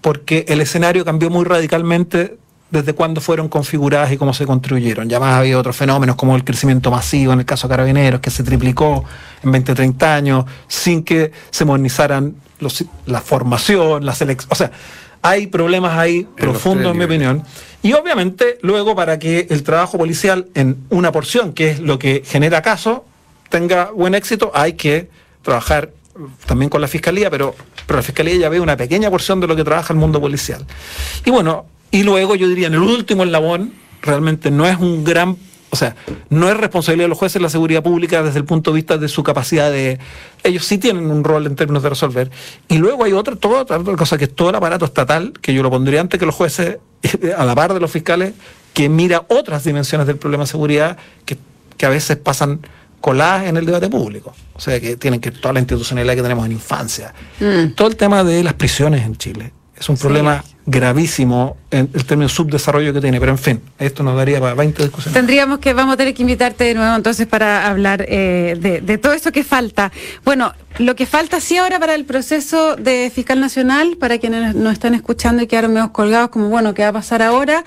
porque 0.00 0.44
el 0.46 0.60
escenario 0.60 1.04
cambió 1.04 1.30
muy 1.30 1.44
radicalmente 1.44 2.38
desde 2.72 2.94
cuándo 2.94 3.20
fueron 3.20 3.48
configuradas 3.48 4.10
y 4.12 4.16
cómo 4.16 4.32
se 4.32 4.46
construyeron. 4.46 5.08
Ya 5.08 5.20
más 5.20 5.34
había 5.34 5.58
otros 5.58 5.76
fenómenos 5.76 6.16
como 6.16 6.34
el 6.34 6.42
crecimiento 6.42 6.90
masivo 6.90 7.34
en 7.34 7.40
el 7.40 7.44
caso 7.44 7.68
de 7.68 7.72
Carabineros, 7.72 8.20
que 8.20 8.30
se 8.30 8.42
triplicó 8.42 9.04
en 9.44 9.52
20, 9.52 9.74
30 9.74 10.14
años 10.14 10.44
sin 10.66 11.04
que 11.04 11.30
se 11.50 11.66
modernizaran 11.66 12.34
la 13.06 13.20
formación, 13.20 14.06
la 14.06 14.14
selección. 14.14 14.48
O 14.50 14.54
sea, 14.54 14.72
hay 15.20 15.48
problemas 15.48 15.98
ahí 15.98 16.26
profundos, 16.36 16.92
en 16.92 16.98
mi 16.98 17.04
opinión. 17.04 17.44
Y 17.82 17.92
obviamente, 17.92 18.58
luego, 18.62 18.96
para 18.96 19.18
que 19.18 19.46
el 19.50 19.62
trabajo 19.62 19.98
policial 19.98 20.48
en 20.54 20.78
una 20.88 21.12
porción, 21.12 21.52
que 21.52 21.70
es 21.70 21.80
lo 21.80 21.98
que 21.98 22.22
genera 22.24 22.62
caso, 22.62 23.04
tenga 23.50 23.90
buen 23.90 24.14
éxito, 24.14 24.50
hay 24.54 24.72
que 24.72 25.10
trabajar 25.42 25.90
también 26.46 26.70
con 26.70 26.80
la 26.80 26.88
fiscalía, 26.88 27.28
pero, 27.28 27.54
pero 27.86 27.98
la 27.98 28.02
fiscalía 28.02 28.34
ya 28.36 28.48
ve 28.48 28.60
una 28.60 28.78
pequeña 28.78 29.10
porción 29.10 29.40
de 29.40 29.46
lo 29.46 29.56
que 29.56 29.64
trabaja 29.64 29.92
el 29.92 29.98
mundo 29.98 30.20
policial. 30.20 30.66
Y 31.24 31.30
bueno, 31.30 31.66
y 31.92 32.02
luego 32.02 32.34
yo 32.34 32.48
diría, 32.48 32.66
en 32.66 32.74
el 32.74 32.80
último 32.80 33.22
eslabón, 33.22 33.74
realmente 34.00 34.50
no 34.50 34.66
es 34.66 34.78
un 34.78 35.04
gran 35.04 35.36
O 35.70 35.76
sea, 35.76 35.94
no 36.30 36.50
es 36.50 36.56
responsabilidad 36.56 37.04
de 37.04 37.10
los 37.10 37.18
jueces 37.18 37.40
la 37.40 37.48
seguridad 37.48 37.82
pública 37.82 38.22
desde 38.22 38.38
el 38.38 38.44
punto 38.44 38.72
de 38.72 38.76
vista 38.76 38.98
de 38.98 39.08
su 39.08 39.22
capacidad 39.22 39.70
de... 39.70 39.98
Ellos 40.42 40.64
sí 40.64 40.78
tienen 40.78 41.10
un 41.10 41.22
rol 41.22 41.46
en 41.46 41.54
términos 41.54 41.82
de 41.82 41.90
resolver. 41.90 42.30
Y 42.68 42.78
luego 42.78 43.04
hay 43.04 43.12
otra, 43.12 43.36
toda 43.36 43.62
otra 43.62 43.78
cosa, 43.96 44.18
que 44.18 44.24
es 44.24 44.34
todo 44.34 44.50
el 44.50 44.56
aparato 44.56 44.84
estatal, 44.84 45.32
que 45.40 45.54
yo 45.54 45.62
lo 45.62 45.70
pondría 45.70 46.00
antes 46.00 46.18
que 46.18 46.26
los 46.26 46.34
jueces, 46.34 46.78
a 47.36 47.44
la 47.44 47.54
par 47.54 47.72
de 47.72 47.80
los 47.80 47.90
fiscales, 47.90 48.34
que 48.74 48.88
mira 48.88 49.24
otras 49.28 49.64
dimensiones 49.64 50.06
del 50.06 50.16
problema 50.16 50.44
de 50.44 50.48
seguridad 50.48 50.96
que, 51.24 51.38
que 51.76 51.86
a 51.86 51.90
veces 51.90 52.16
pasan 52.16 52.60
coladas 53.00 53.44
en 53.44 53.58
el 53.58 53.66
debate 53.66 53.90
público. 53.90 54.34
O 54.54 54.60
sea, 54.60 54.80
que 54.80 54.96
tienen 54.96 55.20
que 55.20 55.30
toda 55.30 55.52
la 55.52 55.60
institucionalidad 55.60 56.14
que 56.14 56.22
tenemos 56.22 56.46
en 56.46 56.52
infancia. 56.52 57.12
Mm. 57.40 57.74
Todo 57.74 57.88
el 57.88 57.96
tema 57.96 58.24
de 58.24 58.42
las 58.42 58.54
prisiones 58.54 59.04
en 59.04 59.16
Chile. 59.16 59.52
Es 59.76 59.88
un 59.88 59.96
problema 59.96 60.44
gravísimo 60.66 61.56
en 61.70 61.90
el 61.92 62.04
término 62.04 62.28
subdesarrollo 62.28 62.92
que 62.92 63.00
tiene, 63.00 63.18
pero 63.18 63.32
en 63.32 63.38
fin, 63.38 63.60
esto 63.78 64.02
nos 64.02 64.16
daría 64.16 64.40
para 64.40 64.54
20 64.54 64.82
discusiones. 64.82 65.14
Tendríamos 65.14 65.58
que, 65.58 65.72
vamos 65.72 65.94
a 65.94 65.96
tener 65.96 66.14
que 66.14 66.22
invitarte 66.22 66.64
de 66.64 66.74
nuevo 66.74 66.94
entonces 66.94 67.26
para 67.26 67.68
hablar 67.68 68.04
eh, 68.08 68.56
de, 68.60 68.98
todo 68.98 69.12
eso 69.12 69.32
que 69.32 69.42
falta. 69.42 69.90
Bueno, 70.24 70.52
lo 70.78 70.94
que 70.94 71.06
falta 71.06 71.40
sí 71.40 71.56
ahora 71.56 71.80
para 71.80 71.94
el 71.94 72.04
proceso 72.04 72.76
de 72.76 73.10
fiscal 73.12 73.40
nacional, 73.40 73.96
para 73.98 74.18
quienes 74.18 74.54
nos 74.54 74.72
están 74.72 74.94
escuchando 74.94 75.42
y 75.42 75.46
quedaron 75.46 75.74
medio 75.74 75.92
colgados, 75.92 76.30
como 76.30 76.48
bueno, 76.48 76.74
¿qué 76.74 76.82
va 76.82 76.88
a 76.88 76.92
pasar 76.92 77.22
ahora? 77.22 77.64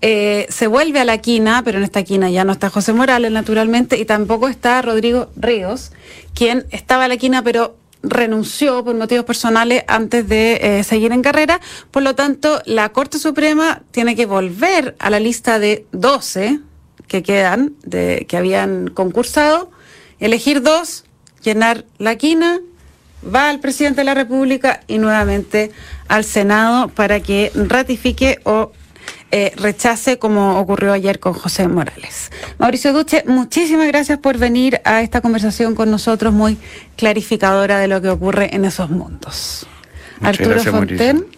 Eh, 0.00 0.46
se 0.48 0.66
vuelve 0.68 1.00
a 1.00 1.04
la 1.04 1.18
quina, 1.18 1.62
pero 1.64 1.78
en 1.78 1.84
esta 1.84 2.02
quina 2.02 2.30
ya 2.30 2.44
no 2.44 2.52
está 2.52 2.70
José 2.70 2.92
Morales, 2.92 3.30
naturalmente, 3.30 3.98
y 3.98 4.04
tampoco 4.04 4.48
está 4.48 4.80
Rodrigo 4.80 5.30
Ríos, 5.36 5.92
quien 6.34 6.66
estaba 6.70 7.04
a 7.04 7.08
la 7.08 7.16
quina, 7.16 7.42
pero 7.42 7.76
renunció 8.02 8.84
por 8.84 8.94
motivos 8.94 9.24
personales 9.24 9.84
antes 9.88 10.28
de 10.28 10.58
eh, 10.62 10.84
seguir 10.84 11.12
en 11.12 11.22
carrera. 11.22 11.60
Por 11.90 12.02
lo 12.02 12.14
tanto, 12.14 12.62
la 12.64 12.90
Corte 12.90 13.18
Suprema 13.18 13.82
tiene 13.90 14.16
que 14.16 14.26
volver 14.26 14.96
a 14.98 15.10
la 15.10 15.20
lista 15.20 15.58
de 15.58 15.86
12 15.92 16.60
que 17.08 17.22
quedan, 17.22 17.74
de, 17.82 18.26
que 18.28 18.36
habían 18.36 18.88
concursado, 18.88 19.70
elegir 20.20 20.62
dos, 20.62 21.04
llenar 21.42 21.84
la 21.96 22.16
quina, 22.16 22.60
va 23.34 23.48
al 23.48 23.60
presidente 23.60 24.02
de 24.02 24.04
la 24.04 24.14
República 24.14 24.82
y 24.86 24.98
nuevamente 24.98 25.72
al 26.06 26.24
Senado 26.24 26.88
para 26.88 27.20
que 27.20 27.50
ratifique 27.54 28.38
o 28.44 28.72
eh, 29.30 29.52
rechace 29.56 30.18
como 30.18 30.58
ocurrió 30.58 30.92
ayer 30.92 31.20
con 31.20 31.34
José 31.34 31.68
Morales. 31.68 32.30
Mauricio 32.58 32.92
Duche, 32.92 33.24
muchísimas 33.26 33.86
gracias 33.86 34.18
por 34.18 34.38
venir 34.38 34.80
a 34.84 35.02
esta 35.02 35.20
conversación 35.20 35.74
con 35.74 35.90
nosotros, 35.90 36.32
muy 36.32 36.56
clarificadora 36.96 37.78
de 37.78 37.88
lo 37.88 38.00
que 38.00 38.08
ocurre 38.08 38.54
en 38.54 38.64
esos 38.64 38.90
mundos. 38.90 39.66
Arturo 40.20 40.60
Fonten. 40.60 41.37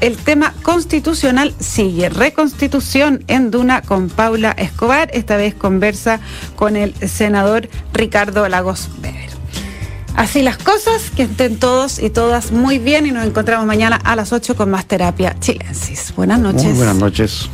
el 0.00 0.16
tema 0.16 0.54
constitucional 0.62 1.54
sigue. 1.58 2.08
Reconstitución 2.08 3.24
en 3.28 3.50
Duna 3.50 3.82
con 3.82 4.08
Paula 4.08 4.52
Escobar. 4.52 5.10
Esta 5.12 5.36
vez 5.36 5.54
conversa 5.54 6.20
con 6.54 6.76
el 6.76 6.94
senador 7.08 7.68
Ricardo 7.92 8.48
Lagos 8.48 8.88
Weber. 9.02 9.30
Así 10.14 10.40
las 10.40 10.56
cosas, 10.56 11.10
que 11.10 11.24
estén 11.24 11.58
todos 11.58 11.98
y 11.98 12.08
todas 12.08 12.50
muy 12.50 12.78
bien 12.78 13.06
y 13.06 13.10
nos 13.10 13.26
encontramos 13.26 13.66
mañana 13.66 13.96
a 13.96 14.16
las 14.16 14.32
8 14.32 14.56
con 14.56 14.70
más 14.70 14.86
terapia 14.86 15.36
chilensis. 15.40 16.14
Buenas 16.16 16.40
noches. 16.40 16.74
buenas 16.76 16.96
noches. 16.96 17.50